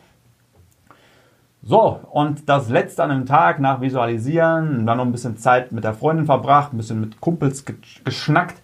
So, 1.64 2.00
und 2.12 2.50
das 2.50 2.70
letzte 2.70 3.04
an 3.04 3.12
dem 3.12 3.26
Tag 3.28 3.60
nach 3.60 3.82
Visualisieren, 3.82 4.88
dann 4.88 4.98
noch 4.98 5.06
ein 5.06 5.12
bisschen 5.12 5.38
Zeit 5.38 5.72
mit 5.72 5.84
der 5.84 5.94
Freundin 5.94 6.26
verbracht, 6.26 6.74
ein 6.74 6.78
bisschen 6.78 7.00
mit 7.00 7.22
Kumpels 7.22 7.66
geschnackt. 8.04 8.60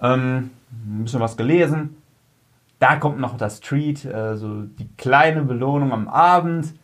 Ähm, 0.00 0.50
ein 0.72 1.04
bisschen 1.04 1.20
was 1.20 1.36
gelesen. 1.36 1.96
Da 2.78 2.96
kommt 2.96 3.20
noch 3.20 3.36
das 3.36 3.60
Treat, 3.60 4.06
also 4.06 4.62
die 4.62 4.88
kleine 4.96 5.42
Belohnung 5.42 5.92
am 5.92 6.08
Abend. 6.08 6.74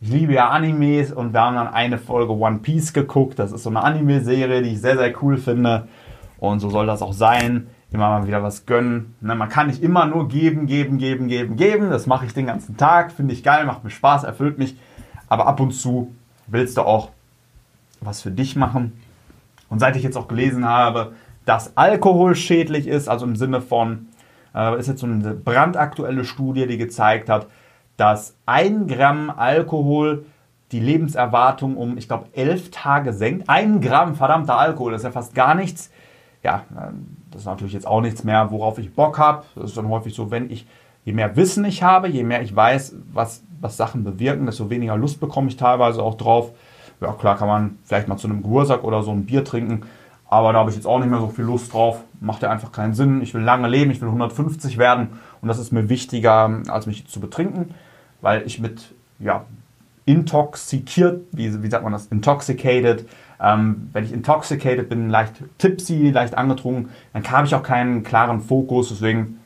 Ich 0.00 0.08
liebe 0.08 0.32
ja 0.32 0.48
Animes 0.48 1.12
und 1.12 1.32
wir 1.32 1.40
haben 1.40 1.56
dann 1.56 1.68
eine 1.68 1.98
Folge 1.98 2.32
One 2.32 2.60
Piece 2.60 2.92
geguckt. 2.92 3.38
Das 3.38 3.52
ist 3.52 3.64
so 3.64 3.70
eine 3.70 3.82
Anime-Serie, 3.82 4.62
die 4.62 4.70
ich 4.70 4.80
sehr, 4.80 4.96
sehr 4.96 5.12
cool 5.22 5.36
finde. 5.36 5.88
Und 6.38 6.60
so 6.60 6.70
soll 6.70 6.86
das 6.86 7.02
auch 7.02 7.12
sein. 7.12 7.66
Immer 7.92 8.08
mal 8.08 8.26
wieder 8.26 8.42
was 8.42 8.64
gönnen. 8.64 9.14
Ne, 9.20 9.34
man 9.34 9.48
kann 9.48 9.66
nicht 9.66 9.82
immer 9.82 10.06
nur 10.06 10.28
geben, 10.28 10.66
geben, 10.66 10.98
geben, 10.98 11.28
geben, 11.28 11.56
geben. 11.56 11.90
Das 11.90 12.06
mache 12.06 12.24
ich 12.24 12.32
den 12.32 12.46
ganzen 12.46 12.76
Tag. 12.76 13.12
Finde 13.12 13.34
ich 13.34 13.42
geil, 13.42 13.66
macht 13.66 13.84
mir 13.84 13.90
Spaß, 13.90 14.24
erfüllt 14.24 14.58
mich. 14.58 14.76
Aber 15.28 15.46
ab 15.46 15.60
und 15.60 15.72
zu 15.72 16.14
willst 16.46 16.76
du 16.76 16.82
auch 16.82 17.10
was 18.00 18.22
für 18.22 18.30
dich 18.30 18.56
machen. 18.56 18.92
Und 19.68 19.80
seit 19.80 19.96
ich 19.96 20.02
jetzt 20.02 20.16
auch 20.16 20.28
gelesen 20.28 20.64
habe, 20.64 21.12
dass 21.50 21.76
Alkohol 21.76 22.36
schädlich 22.36 22.86
ist, 22.86 23.08
also 23.08 23.26
im 23.26 23.34
Sinne 23.34 23.60
von, 23.60 24.06
äh, 24.54 24.78
ist 24.78 24.86
jetzt 24.86 25.00
so 25.00 25.06
eine 25.06 25.34
brandaktuelle 25.34 26.24
Studie, 26.24 26.68
die 26.68 26.78
gezeigt 26.78 27.28
hat, 27.28 27.48
dass 27.96 28.36
ein 28.46 28.86
Gramm 28.86 29.30
Alkohol 29.30 30.26
die 30.70 30.78
Lebenserwartung 30.78 31.76
um, 31.76 31.98
ich 31.98 32.06
glaube, 32.06 32.26
elf 32.34 32.70
Tage 32.70 33.12
senkt. 33.12 33.48
Ein 33.48 33.80
Gramm 33.80 34.14
verdammter 34.14 34.56
Alkohol, 34.58 34.92
das 34.92 35.00
ist 35.00 35.06
ja 35.06 35.10
fast 35.10 35.34
gar 35.34 35.56
nichts. 35.56 35.90
Ja, 36.44 36.62
äh, 36.70 36.92
das 37.32 37.40
ist 37.40 37.46
natürlich 37.46 37.72
jetzt 37.72 37.86
auch 37.88 38.00
nichts 38.00 38.22
mehr, 38.22 38.52
worauf 38.52 38.78
ich 38.78 38.94
Bock 38.94 39.18
habe. 39.18 39.42
Das 39.56 39.70
ist 39.70 39.76
dann 39.76 39.88
häufig 39.88 40.14
so, 40.14 40.30
wenn 40.30 40.52
ich, 40.52 40.68
je 41.04 41.12
mehr 41.12 41.34
Wissen 41.34 41.64
ich 41.64 41.82
habe, 41.82 42.06
je 42.06 42.22
mehr 42.22 42.42
ich 42.42 42.54
weiß, 42.54 42.94
was, 43.12 43.42
was 43.60 43.76
Sachen 43.76 44.04
bewirken, 44.04 44.46
desto 44.46 44.70
weniger 44.70 44.96
Lust 44.96 45.18
bekomme 45.18 45.48
ich 45.48 45.56
teilweise 45.56 46.00
auch 46.00 46.14
drauf. 46.14 46.52
Ja, 47.00 47.10
klar 47.10 47.36
kann 47.36 47.48
man 47.48 47.78
vielleicht 47.82 48.06
mal 48.06 48.18
zu 48.18 48.28
einem 48.28 48.40
Geburtstag 48.40 48.84
oder 48.84 49.02
so 49.02 49.10
ein 49.10 49.26
Bier 49.26 49.44
trinken, 49.44 49.82
aber 50.30 50.52
da 50.52 50.60
habe 50.60 50.70
ich 50.70 50.76
jetzt 50.76 50.86
auch 50.86 51.00
nicht 51.00 51.10
mehr 51.10 51.18
so 51.18 51.26
viel 51.26 51.44
Lust 51.44 51.72
drauf. 51.72 52.04
Macht 52.20 52.42
ja 52.42 52.50
einfach 52.50 52.70
keinen 52.70 52.94
Sinn. 52.94 53.20
Ich 53.20 53.34
will 53.34 53.42
lange 53.42 53.66
leben, 53.66 53.90
ich 53.90 54.00
will 54.00 54.08
150 54.08 54.78
werden. 54.78 55.08
Und 55.42 55.48
das 55.48 55.58
ist 55.58 55.72
mir 55.72 55.88
wichtiger, 55.88 56.60
als 56.68 56.86
mich 56.86 57.08
zu 57.08 57.18
betrinken, 57.18 57.74
weil 58.20 58.46
ich 58.46 58.60
mit, 58.60 58.94
ja, 59.18 59.44
intoxikiert, 60.04 61.22
wie, 61.32 61.62
wie 61.64 61.68
sagt 61.68 61.82
man 61.82 61.92
das, 61.92 62.06
intoxicated, 62.06 63.08
ähm, 63.42 63.90
wenn 63.92 64.04
ich 64.04 64.12
intoxicated 64.12 64.88
bin, 64.88 65.10
leicht 65.10 65.32
tipsy, 65.58 66.10
leicht 66.10 66.36
angetrunken, 66.36 66.90
dann 67.12 67.28
habe 67.28 67.48
ich 67.48 67.54
auch 67.56 67.64
keinen 67.64 68.04
klaren 68.04 68.40
Fokus. 68.40 68.90
Deswegen, 68.90 69.40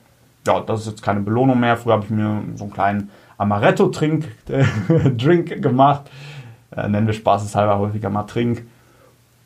ja, 0.47 0.61
das 0.61 0.81
ist 0.81 0.87
jetzt 0.87 1.03
keine 1.03 1.21
Belohnung 1.21 1.61
mehr. 1.61 1.79
Früher 1.79 1.95
habe 1.95 2.05
ich 2.05 2.11
mir 2.11 2.43
so 2.57 2.65
einen 2.65 2.73
kleinen 2.75 3.11
Amaretto-Drink 3.39 4.27
Drink 5.17 5.63
gemacht. 5.63 6.11
Äh, 6.77 6.91
nennen 6.91 7.07
wir 7.07 7.15
spaßeshalber 7.15 7.79
häufiger 7.79 8.11
mal 8.11 8.25
Trink. 8.25 8.67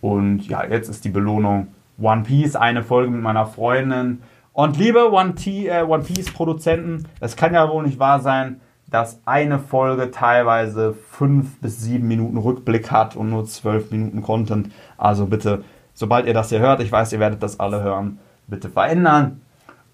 Und 0.01 0.47
ja, 0.49 0.65
jetzt 0.65 0.89
ist 0.89 1.05
die 1.05 1.11
Belohnung 1.11 1.69
One 2.01 2.23
Piece, 2.23 2.57
eine 2.57 2.83
Folge 2.83 3.11
mit 3.11 3.23
meiner 3.23 3.47
Freundin. 3.47 4.23
Und 4.53 4.77
liebe 4.77 5.13
One, 5.13 5.35
äh, 5.47 5.83
One 5.83 6.05
Piece 6.05 6.33
Produzenten, 6.33 7.07
es 7.21 7.37
kann 7.37 7.55
ja 7.55 7.69
wohl 7.69 7.85
nicht 7.85 7.99
wahr 7.99 8.21
sein, 8.21 8.61
dass 8.91 9.21
eine 9.27 9.59
Folge 9.59 10.11
teilweise 10.11 10.95
fünf 10.95 11.61
bis 11.61 11.81
sieben 11.81 12.09
Minuten 12.09 12.39
Rückblick 12.39 12.91
hat 12.91 13.17
und 13.17 13.31
nur 13.31 13.45
zwölf 13.45 13.91
Minuten 13.91 14.23
Content. 14.23 14.71
Also 14.97 15.27
bitte, 15.27 15.65
sobald 15.93 16.27
ihr 16.27 16.35
das 16.35 16.49
hier 16.49 16.61
hört, 16.61 16.81
ich 16.81 16.91
weiß, 16.91 17.13
ihr 17.13 17.21
werdet 17.21 17.43
das 17.43 17.61
alle 17.61 17.83
hören, 17.83 18.19
bitte 18.47 18.69
verändern. 18.71 19.43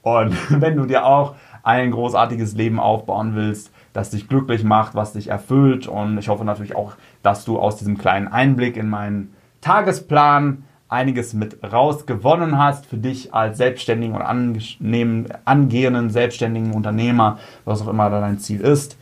Und 0.03 0.37
wenn 0.61 0.77
du 0.77 0.87
dir 0.87 1.07
auch 1.07 1.35
ein 1.63 1.91
großartiges 1.91 2.55
Leben 2.55 2.79
aufbauen 2.79 3.35
willst, 3.35 3.73
das 3.93 4.11
dich 4.11 4.29
glücklich 4.29 4.65
macht, 4.65 4.95
was 4.95 5.15
dich 5.15 5.29
erfüllt 5.29 5.87
und 5.87 6.19
ich 6.19 6.29
hoffe 6.29 6.45
natürlich 6.45 6.77
auch, 6.77 6.95
dass 7.23 7.45
du 7.45 7.59
aus 7.59 7.77
diesem 7.77 7.97
kleinen 7.97 8.29
Einblick 8.29 8.77
in 8.77 8.91
meinen 8.91 9.35
Tagesplan 9.65 10.65
einiges 10.89 11.33
mit 11.33 11.57
rausgewonnen 11.65 12.59
hast 12.59 12.85
für 12.85 12.99
dich 12.99 13.33
als 13.33 13.57
selbstständigen 13.57 14.15
oder 14.15 14.29
angehenden 14.29 16.11
selbstständigen 16.11 16.73
Unternehmer, 16.73 17.39
was 17.65 17.81
auch 17.81 17.89
immer 17.89 18.11
dein 18.11 18.39
Ziel 18.39 18.61
ist. 18.61 18.99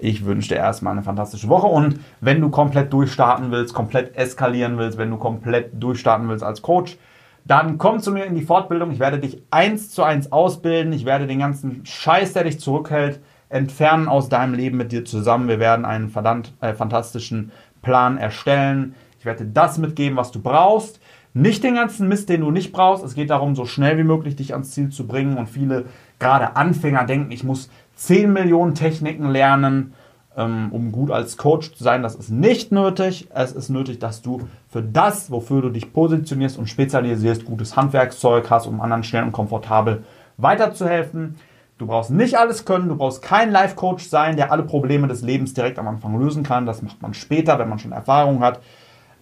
Ich 0.00 0.24
wünsche 0.24 0.48
dir 0.48 0.56
erstmal 0.56 0.92
eine 0.92 1.02
fantastische 1.02 1.48
Woche 1.48 1.66
und 1.66 2.00
wenn 2.22 2.40
du 2.40 2.48
komplett 2.48 2.92
durchstarten 2.92 3.50
willst, 3.50 3.74
komplett 3.74 4.16
eskalieren 4.16 4.78
willst, 4.78 4.96
wenn 4.96 5.10
du 5.10 5.18
komplett 5.18 5.70
durchstarten 5.74 6.28
willst 6.28 6.44
als 6.44 6.62
Coach, 6.62 6.96
dann 7.44 7.76
komm 7.76 8.00
zu 8.00 8.10
mir 8.10 8.24
in 8.24 8.34
die 8.34 8.42
Fortbildung. 8.42 8.90
Ich 8.90 9.00
werde 9.00 9.18
dich 9.18 9.42
eins 9.50 9.90
zu 9.90 10.02
eins 10.02 10.32
ausbilden. 10.32 10.92
Ich 10.92 11.04
werde 11.04 11.26
den 11.26 11.40
ganzen 11.40 11.84
Scheiß, 11.84 12.32
der 12.32 12.44
dich 12.44 12.60
zurückhält, 12.60 13.20
entfernen 13.48 14.08
aus 14.08 14.28
deinem 14.28 14.54
Leben 14.54 14.78
mit 14.78 14.92
dir 14.92 15.04
zusammen. 15.04 15.48
Wir 15.48 15.58
werden 15.58 15.84
einen 15.84 16.08
verdammt 16.08 16.54
äh, 16.60 16.72
fantastischen 16.72 17.50
Plan 17.82 18.18
erstellen. 18.18 18.94
Ich 19.18 19.24
werde 19.24 19.44
dir 19.44 19.50
das 19.52 19.78
mitgeben, 19.78 20.16
was 20.16 20.30
du 20.30 20.40
brauchst. 20.40 21.00
Nicht 21.34 21.62
den 21.62 21.74
ganzen 21.74 22.08
Mist, 22.08 22.28
den 22.28 22.40
du 22.40 22.50
nicht 22.50 22.72
brauchst. 22.72 23.04
Es 23.04 23.14
geht 23.14 23.30
darum, 23.30 23.54
so 23.54 23.66
schnell 23.66 23.98
wie 23.98 24.04
möglich 24.04 24.36
dich 24.36 24.52
ans 24.52 24.70
Ziel 24.70 24.90
zu 24.90 25.06
bringen. 25.06 25.36
Und 25.36 25.48
viele, 25.48 25.86
gerade 26.18 26.56
Anfänger, 26.56 27.04
denken, 27.04 27.30
ich 27.30 27.44
muss 27.44 27.70
10 27.96 28.32
Millionen 28.32 28.74
Techniken 28.74 29.28
lernen, 29.28 29.92
ähm, 30.36 30.68
um 30.70 30.92
gut 30.92 31.10
als 31.10 31.36
Coach 31.36 31.74
zu 31.74 31.84
sein. 31.84 32.02
Das 32.02 32.14
ist 32.14 32.30
nicht 32.30 32.72
nötig. 32.72 33.28
Es 33.34 33.52
ist 33.52 33.68
nötig, 33.68 33.98
dass 33.98 34.22
du 34.22 34.48
für 34.68 34.82
das, 34.82 35.30
wofür 35.30 35.62
du 35.62 35.70
dich 35.70 35.92
positionierst 35.92 36.58
und 36.58 36.68
spezialisierst, 36.68 37.44
gutes 37.44 37.76
Handwerkszeug 37.76 38.48
hast, 38.50 38.66
um 38.66 38.80
anderen 38.80 39.04
schnell 39.04 39.24
und 39.24 39.32
komfortabel 39.32 40.04
weiterzuhelfen. 40.36 41.36
Du 41.76 41.86
brauchst 41.86 42.10
nicht 42.10 42.36
alles 42.36 42.64
können, 42.64 42.88
du 42.88 42.96
brauchst 42.96 43.22
kein 43.22 43.52
Life-Coach 43.52 44.08
sein, 44.08 44.36
der 44.36 44.50
alle 44.50 44.64
Probleme 44.64 45.06
des 45.06 45.22
Lebens 45.22 45.54
direkt 45.54 45.78
am 45.78 45.86
Anfang 45.86 46.18
lösen 46.18 46.42
kann. 46.42 46.66
Das 46.66 46.82
macht 46.82 47.00
man 47.02 47.14
später, 47.14 47.58
wenn 47.58 47.68
man 47.68 47.78
schon 47.78 47.92
Erfahrung 47.92 48.40
hat. 48.40 48.60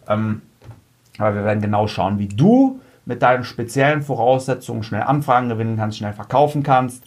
Ähm, 0.08 0.42
aber 1.18 1.34
wir 1.34 1.44
werden 1.44 1.62
genau 1.62 1.86
schauen, 1.86 2.18
wie 2.18 2.28
du 2.28 2.80
mit 3.04 3.22
deinen 3.22 3.44
speziellen 3.44 4.02
Voraussetzungen 4.02 4.82
schnell 4.82 5.02
Anfragen 5.02 5.48
gewinnen 5.48 5.76
kannst, 5.76 5.98
schnell 5.98 6.12
verkaufen 6.12 6.62
kannst 6.62 7.04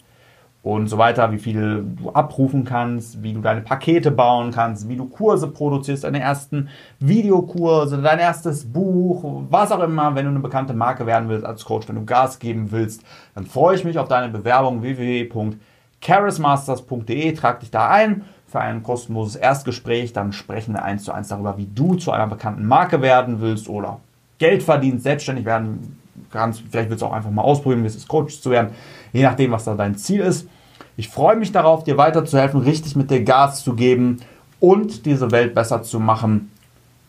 und 0.62 0.88
so 0.88 0.98
weiter, 0.98 1.32
wie 1.32 1.38
viel 1.38 1.86
du 2.02 2.10
abrufen 2.10 2.64
kannst, 2.64 3.22
wie 3.22 3.32
du 3.32 3.40
deine 3.40 3.62
Pakete 3.62 4.10
bauen 4.10 4.50
kannst, 4.50 4.90
wie 4.90 4.96
du 4.96 5.06
Kurse 5.06 5.48
produzierst, 5.48 6.04
deine 6.04 6.20
ersten 6.20 6.68
Videokurse, 6.98 8.02
dein 8.02 8.18
erstes 8.18 8.70
Buch, 8.70 9.44
was 9.48 9.72
auch 9.72 9.82
immer, 9.82 10.14
wenn 10.14 10.26
du 10.26 10.30
eine 10.30 10.40
bekannte 10.40 10.74
Marke 10.74 11.06
werden 11.06 11.30
willst 11.30 11.46
als 11.46 11.64
Coach, 11.64 11.88
wenn 11.88 11.96
du 11.96 12.04
Gas 12.04 12.38
geben 12.38 12.72
willst, 12.72 13.02
dann 13.34 13.46
freue 13.46 13.76
ich 13.76 13.84
mich 13.84 13.98
auf 13.98 14.08
deine 14.08 14.28
Bewerbung 14.30 14.82
www.charismasters.de, 14.82 17.32
trag 17.32 17.60
dich 17.60 17.70
da 17.70 17.88
ein 17.88 18.26
für 18.50 18.60
ein 18.60 18.82
kostenloses 18.82 19.36
Erstgespräch, 19.36 20.12
dann 20.12 20.32
sprechen 20.32 20.74
wir 20.74 20.82
eins 20.82 21.04
zu 21.04 21.12
eins 21.12 21.28
darüber, 21.28 21.56
wie 21.56 21.68
du 21.72 21.94
zu 21.94 22.10
einer 22.10 22.26
bekannten 22.26 22.66
Marke 22.66 23.00
werden 23.00 23.40
willst 23.40 23.68
oder 23.68 24.00
Geld 24.38 24.62
verdienst, 24.62 25.04
selbstständig 25.04 25.44
werden 25.44 25.98
kannst. 26.32 26.62
Vielleicht 26.70 26.90
willst 26.90 27.02
du 27.02 27.06
auch 27.06 27.12
einfach 27.12 27.30
mal 27.30 27.42
ausprobieren, 27.42 27.82
wie 27.82 27.86
es 27.86 27.96
ist, 27.96 28.08
Coach 28.08 28.40
zu 28.40 28.50
werden, 28.50 28.70
je 29.12 29.22
nachdem, 29.22 29.52
was 29.52 29.64
da 29.64 29.74
dein 29.74 29.96
Ziel 29.96 30.20
ist. 30.20 30.48
Ich 30.96 31.08
freue 31.08 31.36
mich 31.36 31.52
darauf, 31.52 31.84
dir 31.84 31.96
weiterzuhelfen, 31.96 32.60
richtig 32.60 32.96
mit 32.96 33.10
dir 33.10 33.22
Gas 33.22 33.62
zu 33.62 33.74
geben 33.74 34.18
und 34.58 35.06
diese 35.06 35.30
Welt 35.30 35.54
besser 35.54 35.82
zu 35.82 36.00
machen, 36.00 36.50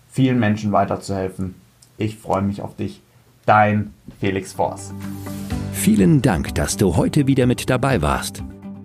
vielen 0.10 0.40
Menschen 0.40 0.72
weiterzuhelfen. 0.72 1.56
Ich 1.98 2.18
freue 2.18 2.42
mich 2.42 2.62
auf 2.62 2.76
dich. 2.76 3.02
Dein 3.46 3.94
Felix 4.20 4.54
Forst. 4.54 4.94
Vielen 5.74 6.22
Dank, 6.22 6.54
dass 6.54 6.78
du 6.78 6.96
heute 6.96 7.26
wieder 7.26 7.48
mit 7.48 7.70
dabei 7.70 8.02
warst. 8.02 8.44